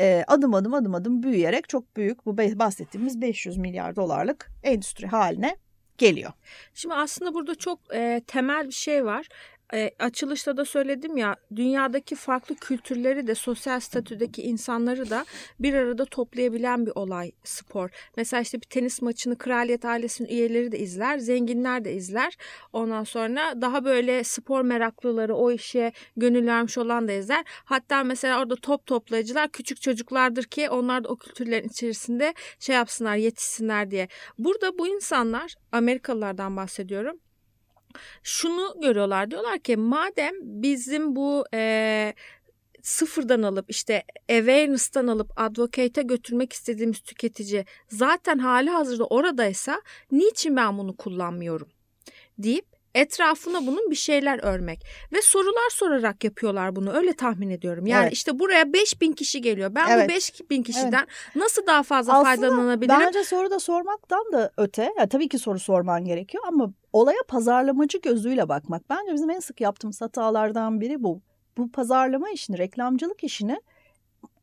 e, 0.00 0.24
adım 0.26 0.54
adım 0.54 0.74
adım 0.74 0.94
adım 0.94 1.22
büyüyerek 1.22 1.68
çok 1.68 1.96
büyük 1.96 2.26
bu 2.26 2.38
bahsettiğimiz 2.38 3.20
500 3.20 3.56
milyar 3.56 3.96
dolarlık 3.96 4.50
endüstri 4.62 5.06
haline 5.06 5.56
geliyor. 5.98 6.32
Şimdi 6.74 6.94
aslında 6.94 7.34
burada 7.34 7.54
çok 7.54 7.80
e, 7.94 8.22
temel 8.26 8.66
bir 8.66 8.74
şey 8.74 9.04
var 9.04 9.28
e, 9.74 9.90
açılışta 9.98 10.56
da 10.56 10.64
söyledim 10.64 11.16
ya 11.16 11.36
dünyadaki 11.56 12.14
farklı 12.14 12.54
kültürleri 12.54 13.26
de 13.26 13.34
sosyal 13.34 13.80
statüdeki 13.80 14.42
insanları 14.42 15.10
da 15.10 15.24
bir 15.60 15.74
arada 15.74 16.04
toplayabilen 16.04 16.86
bir 16.86 16.92
olay 16.94 17.32
spor. 17.44 17.90
Mesela 18.16 18.40
işte 18.40 18.60
bir 18.60 18.66
tenis 18.66 19.02
maçını 19.02 19.38
kraliyet 19.38 19.84
ailesinin 19.84 20.28
üyeleri 20.28 20.72
de 20.72 20.78
izler, 20.78 21.18
zenginler 21.18 21.84
de 21.84 21.92
izler. 21.92 22.36
Ondan 22.72 23.04
sonra 23.04 23.60
daha 23.60 23.84
böyle 23.84 24.24
spor 24.24 24.62
meraklıları 24.62 25.34
o 25.34 25.52
işe 25.52 25.92
gönül 26.16 26.46
vermiş 26.46 26.78
olan 26.78 27.08
da 27.08 27.12
izler. 27.12 27.44
Hatta 27.46 28.04
mesela 28.04 28.40
orada 28.40 28.56
top 28.56 28.86
toplayıcılar 28.86 29.48
küçük 29.48 29.82
çocuklardır 29.82 30.44
ki 30.44 30.70
onlar 30.70 31.04
da 31.04 31.08
o 31.08 31.16
kültürlerin 31.16 31.68
içerisinde 31.68 32.34
şey 32.60 32.76
yapsınlar, 32.76 33.16
yetişsinler 33.16 33.90
diye. 33.90 34.08
Burada 34.38 34.78
bu 34.78 34.88
insanlar 34.88 35.54
Amerikalılardan 35.72 36.56
bahsediyorum 36.56 37.20
şunu 38.22 38.74
görüyorlar 38.82 39.30
diyorlar 39.30 39.58
ki 39.58 39.76
madem 39.76 40.34
bizim 40.42 41.16
bu 41.16 41.44
e, 41.54 42.14
sıfırdan 42.82 43.42
alıp 43.42 43.70
işte 43.70 44.04
awareness'tan 44.30 45.06
alıp 45.06 45.32
advocate'e 45.36 46.02
götürmek 46.02 46.52
istediğimiz 46.52 47.00
tüketici 47.00 47.64
zaten 47.88 48.38
hali 48.38 48.70
hazırda 48.70 49.04
oradaysa 49.04 49.82
niçin 50.10 50.56
ben 50.56 50.78
bunu 50.78 50.96
kullanmıyorum 50.96 51.68
deyip 52.38 52.76
etrafına 52.96 53.66
bunun 53.66 53.90
bir 53.90 53.96
şeyler 53.96 54.40
örmek 54.42 54.86
ve 55.12 55.22
sorular 55.22 55.70
sorarak 55.70 56.24
yapıyorlar 56.24 56.76
bunu 56.76 56.92
öyle 56.92 57.12
tahmin 57.12 57.50
ediyorum. 57.50 57.86
Yani 57.86 58.02
evet. 58.02 58.12
işte 58.12 58.38
buraya 58.38 58.72
5000 58.72 59.12
kişi 59.12 59.40
geliyor. 59.40 59.74
Ben 59.74 59.88
evet. 59.88 60.10
bu 60.10 60.12
5000 60.12 60.62
kişiden 60.62 60.92
evet. 60.92 61.36
nasıl 61.36 61.66
daha 61.66 61.82
fazla 61.82 62.12
Aslında 62.12 62.24
faydalanabilirim? 62.24 63.00
Bence 63.00 63.24
soru 63.24 63.50
da 63.50 63.60
sormaktan 63.60 64.32
da 64.32 64.50
öte 64.56 64.92
yani 64.98 65.08
tabii 65.08 65.28
ki 65.28 65.38
soru 65.38 65.58
sorman 65.58 66.04
gerekiyor 66.04 66.44
ama 66.46 66.72
olaya 67.00 67.18
pazarlamacı 67.28 67.98
gözüyle 67.98 68.48
bakmak. 68.48 68.90
Bence 68.90 69.12
bizim 69.12 69.30
en 69.30 69.40
sık 69.40 69.60
yaptığımız 69.60 70.00
hatalardan 70.00 70.80
biri 70.80 71.02
bu. 71.02 71.20
Bu 71.56 71.72
pazarlama 71.72 72.30
işini, 72.30 72.58
reklamcılık 72.58 73.24
işini 73.24 73.60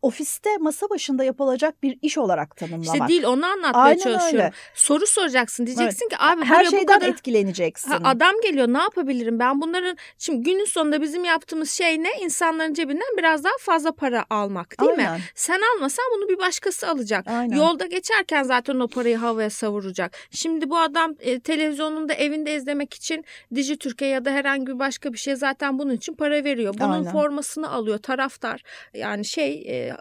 ofiste 0.04 0.58
masa 0.58 0.90
başında 0.90 1.24
yapılacak 1.24 1.84
bir 1.84 1.98
iş 2.02 2.18
olarak 2.18 2.58
tanımlamak. 2.58 2.86
İşte 2.86 3.08
değil 3.08 3.24
onu 3.24 3.46
anlatmaya 3.46 3.84
Aynen 3.84 4.00
çalışıyorum. 4.00 4.40
Öyle. 4.40 4.52
Soru 4.74 5.08
soracaksın 5.08 5.66
diyeceksin 5.66 6.08
evet. 6.12 6.20
ki 6.20 6.26
abi 6.26 6.46
her 6.46 6.66
şeyden 6.66 6.82
bu 6.82 6.86
kadar... 6.86 7.08
etkileneceksin. 7.08 7.92
Ha, 7.92 8.00
adam 8.04 8.36
geliyor 8.44 8.68
ne 8.68 8.78
yapabilirim 8.78 9.40
ben 9.40 9.62
bunların 9.62 9.98
şimdi 10.18 10.44
günün 10.44 10.66
sonunda 10.66 11.02
bizim 11.02 11.24
yaptığımız 11.24 11.72
şey 11.72 12.04
ne 12.04 12.10
insanların 12.22 12.74
cebinden 12.74 13.18
biraz 13.18 13.44
daha 13.44 13.54
fazla 13.60 13.92
para 13.92 14.26
almak 14.30 14.80
değil 14.80 14.92
Aynen. 14.92 15.14
mi? 15.14 15.20
Sen 15.36 15.60
almasan 15.76 16.06
bunu 16.16 16.30
bir 16.30 16.38
başkası 16.38 16.88
alacak. 16.88 17.28
Aynen. 17.28 17.56
Yolda 17.56 17.86
geçerken 17.86 18.44
zaten 18.44 18.80
o 18.80 18.88
parayı 18.88 19.18
havaya 19.18 19.50
savuracak. 19.50 20.18
Şimdi 20.32 20.70
bu 20.70 20.80
adam 20.80 21.16
e, 21.20 21.40
televizyonunda 21.40 22.14
evinde 22.14 22.56
izlemek 22.56 22.94
için 22.94 23.26
Dijitürk'e 23.56 24.06
ya 24.06 24.26
da 24.26 24.32
herhangi 24.32 24.68
bir 24.68 24.80
başka 24.80 25.14
bir 25.14 25.18
şey 25.18 25.36
zaten 25.36 25.80
bunun 25.80 25.94
için 25.94 26.14
para 26.14 26.44
veriyor. 26.44 26.74
Bunun 26.80 26.92
Aynen. 26.92 27.12
formasını 27.12 27.72
alıyor 27.72 27.98
taraftar. 27.98 28.64
Yani 28.94 29.26
şey 29.26 29.54
e, 29.54 29.93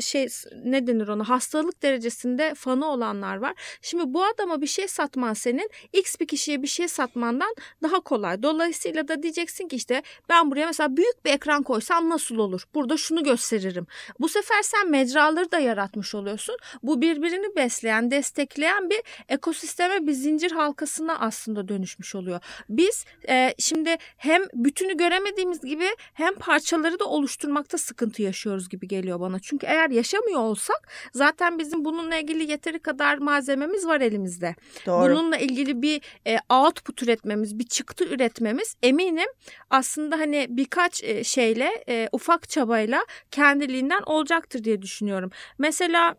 şey 0.00 0.28
ne 0.64 0.86
denir 0.86 1.08
ona 1.08 1.28
hastalık 1.28 1.82
derecesinde 1.82 2.54
fanı 2.54 2.86
olanlar 2.86 3.36
var. 3.36 3.54
Şimdi 3.82 4.04
bu 4.06 4.24
adama 4.24 4.60
bir 4.60 4.66
şey 4.66 4.88
satman 4.88 5.34
senin 5.34 5.70
X 5.92 6.20
bir 6.20 6.26
kişiye 6.26 6.62
bir 6.62 6.68
şey 6.68 6.88
satmandan 6.88 7.54
daha 7.82 8.00
kolay. 8.00 8.42
Dolayısıyla 8.42 9.08
da 9.08 9.22
diyeceksin 9.22 9.68
ki 9.68 9.76
işte 9.76 10.02
ben 10.28 10.50
buraya 10.50 10.66
mesela 10.66 10.96
büyük 10.96 11.24
bir 11.24 11.30
ekran 11.30 11.62
koysam 11.62 12.08
nasıl 12.08 12.38
olur? 12.38 12.64
Burada 12.74 12.96
şunu 12.96 13.24
gösteririm. 13.24 13.86
Bu 14.20 14.28
sefer 14.28 14.62
sen 14.62 14.90
mecraları 14.90 15.52
da 15.52 15.58
yaratmış 15.58 16.14
oluyorsun. 16.14 16.56
Bu 16.82 17.00
birbirini 17.00 17.56
besleyen, 17.56 18.10
destekleyen 18.10 18.90
bir 18.90 19.00
ekosisteme, 19.28 20.06
bir 20.06 20.12
zincir 20.12 20.50
halkasına 20.50 21.18
aslında 21.18 21.68
dönüşmüş 21.68 22.14
oluyor. 22.14 22.40
Biz 22.68 23.04
e, 23.28 23.54
şimdi 23.58 23.96
hem 24.16 24.42
bütünü 24.54 24.96
göremediğimiz 24.96 25.60
gibi 25.60 25.88
hem 26.14 26.34
parçaları 26.34 26.98
da 26.98 27.04
oluşturmakta 27.04 27.78
sıkıntı 27.78 28.22
yaşıyoruz 28.22 28.68
gibi 28.68 28.88
geliyor 28.88 29.20
bana. 29.20 29.37
Çünkü 29.42 29.66
eğer 29.66 29.90
yaşamıyor 29.90 30.40
olsak 30.40 30.88
zaten 31.12 31.58
bizim 31.58 31.84
bununla 31.84 32.16
ilgili 32.16 32.50
yeteri 32.50 32.78
kadar 32.78 33.18
malzememiz 33.18 33.86
var 33.86 34.00
elimizde. 34.00 34.54
Doğru. 34.86 35.02
Bununla 35.02 35.36
ilgili 35.36 35.82
bir 35.82 36.00
e, 36.26 36.38
output 36.50 37.02
üretmemiz, 37.02 37.58
bir 37.58 37.66
çıktı 37.66 38.04
üretmemiz 38.04 38.76
eminim 38.82 39.28
aslında 39.70 40.18
hani 40.18 40.46
birkaç 40.50 41.04
e, 41.04 41.24
şeyle 41.24 41.84
e, 41.88 42.08
ufak 42.12 42.48
çabayla 42.48 43.00
kendiliğinden 43.30 44.02
olacaktır 44.06 44.64
diye 44.64 44.82
düşünüyorum. 44.82 45.30
Mesela 45.58 46.14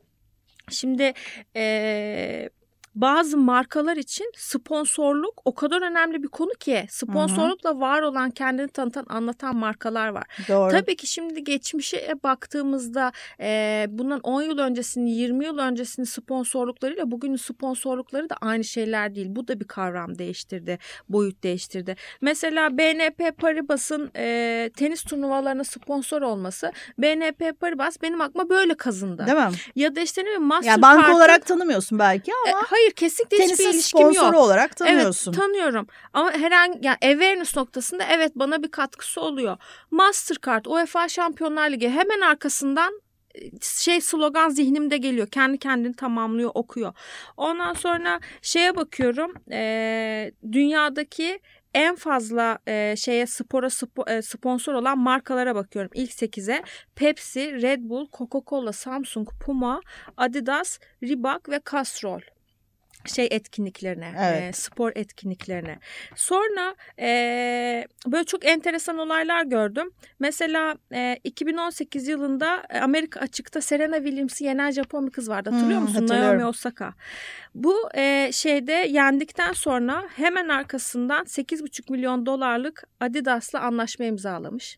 şimdi 0.70 1.14
e, 1.56 2.50
bazı 2.96 3.38
markalar 3.38 3.98
için 3.98 4.32
sponsorluk 4.38 5.42
o 5.46 5.54
kadar 5.54 5.82
önemli 5.82 6.24
bir 6.24 6.28
konu 6.28 6.52
ki 6.60 6.86
sponsorlukla 6.90 7.80
var 7.80 8.02
olan 8.02 8.32
kendini 8.32 8.68
tanıtan 8.68 9.06
anlatan 9.10 9.56
markalar 9.56 10.08
var. 10.08 10.24
Doğru. 10.48 10.72
Tabii 10.72 10.96
ki 10.96 11.08
şimdi 11.08 11.44
geçmişe 11.44 12.16
baktığımızda 12.24 13.12
e, 13.40 13.86
bundan 13.90 14.20
10 14.20 14.42
yıl 14.42 14.58
öncesini 14.58 15.12
20 15.12 15.46
yıl 15.46 15.58
öncesini 15.58 16.06
sponsorluklarıyla 16.06 17.12
bugünün 17.12 17.36
sponsorlukları 17.36 18.30
da 18.30 18.36
aynı 18.42 18.64
şeyler 18.64 19.16
değil. 19.16 19.28
Bu 19.30 19.48
da 19.48 19.60
bir 19.60 19.68
kavram 19.68 20.18
değiştirdi, 20.18 20.80
boyut 21.10 21.44
değiştirdi. 21.44 21.96
Mesela 22.22 22.78
BNP 22.78 23.38
Paribas'ın 23.38 24.12
e, 24.16 24.70
tenis 24.78 25.04
turnuvalarına 25.04 25.64
sponsor 25.64 26.22
olması 26.22 26.72
BNP 26.98 27.60
Paribas 27.60 28.02
benim 28.02 28.22
aklıma 28.22 28.50
böyle 28.50 28.78
kazındı. 28.78 29.26
Değil 29.28 29.38
mi? 29.38 29.52
Ya 29.76 29.96
da 29.96 30.02
işte 30.02 30.22
ne 30.22 30.26
bileyim 30.26 30.44
Mastercard. 30.44 30.78
Ya 30.78 30.82
banka 30.82 31.16
olarak 31.16 31.46
tanımıyorsun 31.46 32.00
belki 32.00 32.32
ama. 32.48 32.60
E, 32.60 32.64
hayır 32.80 32.92
kesinlikle 32.92 33.38
Tenisin 33.38 33.54
hiçbir 33.54 33.74
ilişkim 33.74 34.02
yok. 34.02 34.14
sponsoru 34.16 34.40
olarak 34.40 34.76
tanıyorsun. 34.76 35.32
Evet 35.34 35.42
tanıyorum 35.42 35.88
ama 36.14 36.32
herhangi 36.32 36.80
yani 36.82 36.98
awareness 37.02 37.58
noktasında 37.58 38.04
evet 38.12 38.32
bana 38.36 38.64
bir 38.64 38.72
katkısı 38.72 39.22
oluyor. 39.22 39.58
Mastercard, 39.92 40.66
UEFA 40.66 41.10
Şampiyonlar 41.10 41.70
Ligi 41.70 41.90
hemen 41.90 42.22
arkasından 42.22 43.02
e, 43.36 43.40
şey 43.62 44.02
slogan 44.02 44.50
zihnimde 44.50 44.98
geliyor. 44.98 45.28
Kendi 45.28 45.58
kendini 45.58 45.96
tamamlıyor, 45.96 46.52
okuyor. 46.54 46.94
Ondan 47.38 47.74
sonra 47.74 48.20
şeye 48.42 48.76
bakıyorum. 48.76 49.34
E, 49.52 50.32
dünyadaki 50.52 51.40
en 51.74 51.96
fazla 51.96 52.60
e, 52.68 52.96
şeye 52.98 53.26
spora 53.28 53.70
spo, 53.70 54.04
e, 54.08 54.22
sponsor 54.22 54.74
olan 54.74 55.00
markalara 55.00 55.56
bakıyorum. 55.56 55.92
İlk 55.94 56.12
8'e 56.12 56.64
Pepsi, 56.96 57.62
Red 57.62 57.80
Bull, 57.82 58.08
Coca-Cola, 58.14 58.74
Samsung, 58.74 59.28
Puma, 59.46 59.82
Adidas, 60.18 60.80
Reebok 61.04 61.50
ve 61.50 61.62
Castrol 61.72 62.20
şey 63.06 63.28
etkinliklerine, 63.32 64.14
evet. 64.20 64.44
e, 64.44 64.54
spor 64.54 64.92
etkinliklerine. 64.96 65.80
Sonra 66.16 66.76
e, 67.00 67.88
böyle 68.08 68.24
çok 68.24 68.46
enteresan 68.46 68.98
olaylar 68.98 69.44
gördüm. 69.44 69.92
Mesela 70.20 70.76
e, 70.94 71.20
2018 71.24 72.08
yılında 72.08 72.64
Amerika 72.82 73.20
açıkta 73.20 73.62
Serena 73.62 73.96
Williams'ı 73.96 74.44
yenen 74.44 74.72
Japon 74.72 75.08
bir 75.08 75.12
kız 75.12 75.30
vardı. 75.30 75.50
Hatırlıyor 75.50 75.80
hmm, 75.80 75.88
musun? 75.88 76.08
Naomi 76.08 76.46
Osaka. 76.46 76.94
Bu 77.56 77.90
e, 77.96 78.30
şeyde 78.34 78.72
yendikten 78.72 79.54
sonra 79.54 80.04
hemen 80.16 80.50
arkasından 80.50 81.24
8,5 81.24 81.92
milyon 81.92 82.26
dolarlık 82.26 82.84
Adidas'la 83.00 83.60
anlaşma 83.60 84.06
imzalamış. 84.06 84.78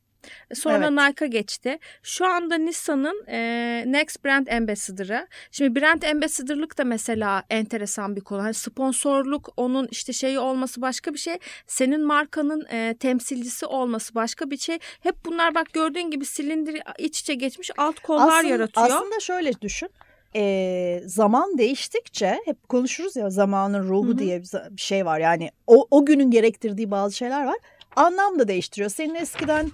Sonra 0.54 0.88
evet. 0.88 0.92
Nike'a 0.92 1.28
geçti. 1.28 1.80
Şu 2.04 2.26
anda 2.26 2.56
Nissan'ın 2.56 3.26
e, 3.28 3.84
Next 3.88 4.26
Brand 4.26 4.48
Ambassador'ı. 4.48 5.28
Şimdi 5.52 5.82
Brand 5.82 6.02
Ambassador'lık 6.02 6.78
da 6.78 6.84
mesela 6.84 7.44
enteresan 7.50 8.16
bir 8.16 8.22
konu. 8.22 8.44
Hani 8.44 8.54
sponsorluk 8.54 9.50
onun 9.58 9.88
işte 9.92 10.14
şeyi 10.14 10.40
olması 10.40 10.82
başka 10.82 11.14
bir 11.14 11.20
şey. 11.20 11.38
Senin 11.68 12.02
markanın 12.02 12.66
e, 12.72 12.96
temsilcisi 13.00 13.66
olması 13.66 14.16
başka 14.16 14.52
bir 14.52 14.58
şey. 14.58 14.80
Hep 15.00 15.16
bunlar 15.26 15.56
bak 15.56 15.74
gördüğün 15.74 16.12
gibi 16.12 16.26
silindir 16.26 16.82
iç 16.98 17.20
içe 17.20 17.34
geçmiş 17.34 17.72
alt 17.78 18.00
kollar 18.00 18.38
aslında, 18.38 18.54
yaratıyor. 18.54 18.88
Aslında 18.88 19.20
şöyle 19.20 19.62
düşün. 19.62 19.90
E, 20.36 21.04
zaman 21.06 21.58
değiştikçe 21.58 22.40
hep 22.46 22.70
konuşuruz 22.70 23.16
ya 23.16 23.30
zamanın 23.30 23.90
ruhu 23.90 24.08
Hı-hı. 24.08 24.18
diye 24.18 24.42
bir 24.42 24.82
şey 24.82 25.06
var. 25.06 25.20
Yani 25.20 25.50
o, 25.68 25.88
o 25.92 26.06
günün 26.06 26.32
gerektirdiği 26.32 26.92
bazı 26.92 27.16
şeyler 27.16 27.46
var. 27.46 27.58
Anlam 27.96 28.40
da 28.40 28.48
değiştiriyor. 28.48 28.90
Senin 28.90 29.16
eskiden 29.16 29.72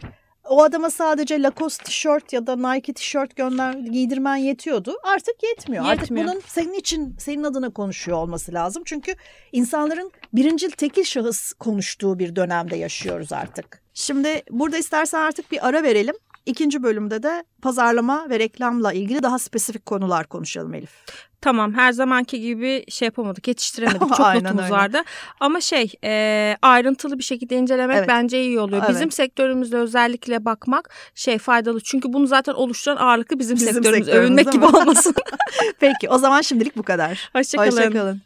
o 0.49 0.63
adama 0.63 0.89
sadece 0.89 1.41
Lacoste 1.43 1.83
tişört 1.83 2.33
ya 2.33 2.47
da 2.47 2.55
Nike 2.73 2.93
tişört 2.93 3.35
gönder 3.35 3.73
giydirmen 3.73 4.35
yetiyordu. 4.35 4.97
Artık 5.03 5.43
yetmiyor. 5.43 5.85
yetmiyor. 5.85 5.85
Artık 5.85 6.17
bunun 6.17 6.41
senin 6.47 6.73
için 6.73 7.15
senin 7.19 7.43
adına 7.43 7.69
konuşuyor 7.69 8.17
olması 8.17 8.53
lazım. 8.53 8.83
Çünkü 8.85 9.13
insanların 9.51 10.11
birincil 10.33 10.71
tekil 10.71 11.03
şahıs 11.03 11.53
konuştuğu 11.53 12.19
bir 12.19 12.35
dönemde 12.35 12.75
yaşıyoruz 12.75 13.31
artık. 13.33 13.81
Şimdi 13.93 14.43
burada 14.51 14.77
istersen 14.77 15.21
artık 15.21 15.51
bir 15.51 15.67
ara 15.67 15.83
verelim. 15.83 16.15
İkinci 16.45 16.83
bölümde 16.83 17.23
de 17.23 17.43
pazarlama 17.61 18.29
ve 18.29 18.39
reklamla 18.39 18.93
ilgili 18.93 19.23
daha 19.23 19.39
spesifik 19.39 19.85
konular 19.85 20.27
konuşalım 20.27 20.73
Elif. 20.73 21.05
Tamam 21.41 21.73
her 21.73 21.91
zamanki 21.91 22.41
gibi 22.41 22.85
şey 22.89 23.05
yapamadık 23.05 23.47
yetiştiremedik 23.47 23.99
çok 24.17 24.35
notumuz 24.35 24.63
öyle. 24.63 24.71
vardı. 24.71 25.01
Ama 25.39 25.61
şey 25.61 25.93
e, 26.03 26.57
ayrıntılı 26.61 27.17
bir 27.17 27.23
şekilde 27.23 27.55
incelemek 27.55 27.97
evet. 27.97 28.07
bence 28.07 28.41
iyi 28.41 28.59
oluyor. 28.59 28.81
Evet. 28.85 28.95
Bizim 28.95 29.11
sektörümüzde 29.11 29.77
özellikle 29.77 30.45
bakmak 30.45 30.89
şey 31.15 31.37
faydalı. 31.37 31.81
Çünkü 31.81 32.13
bunu 32.13 32.27
zaten 32.27 32.53
oluşturan 32.53 32.97
ağırlıklı 32.97 33.39
bizim, 33.39 33.55
bizim 33.55 33.73
sektörümüz. 33.73 34.07
Övünmek 34.07 34.51
gibi 34.51 34.65
olmasın. 34.65 35.15
Peki 35.79 36.09
o 36.09 36.17
zaman 36.17 36.41
şimdilik 36.41 36.77
bu 36.77 36.83
kadar. 36.83 37.29
Hoşçakalın. 37.33 37.71
Hoşçakalın. 37.71 38.21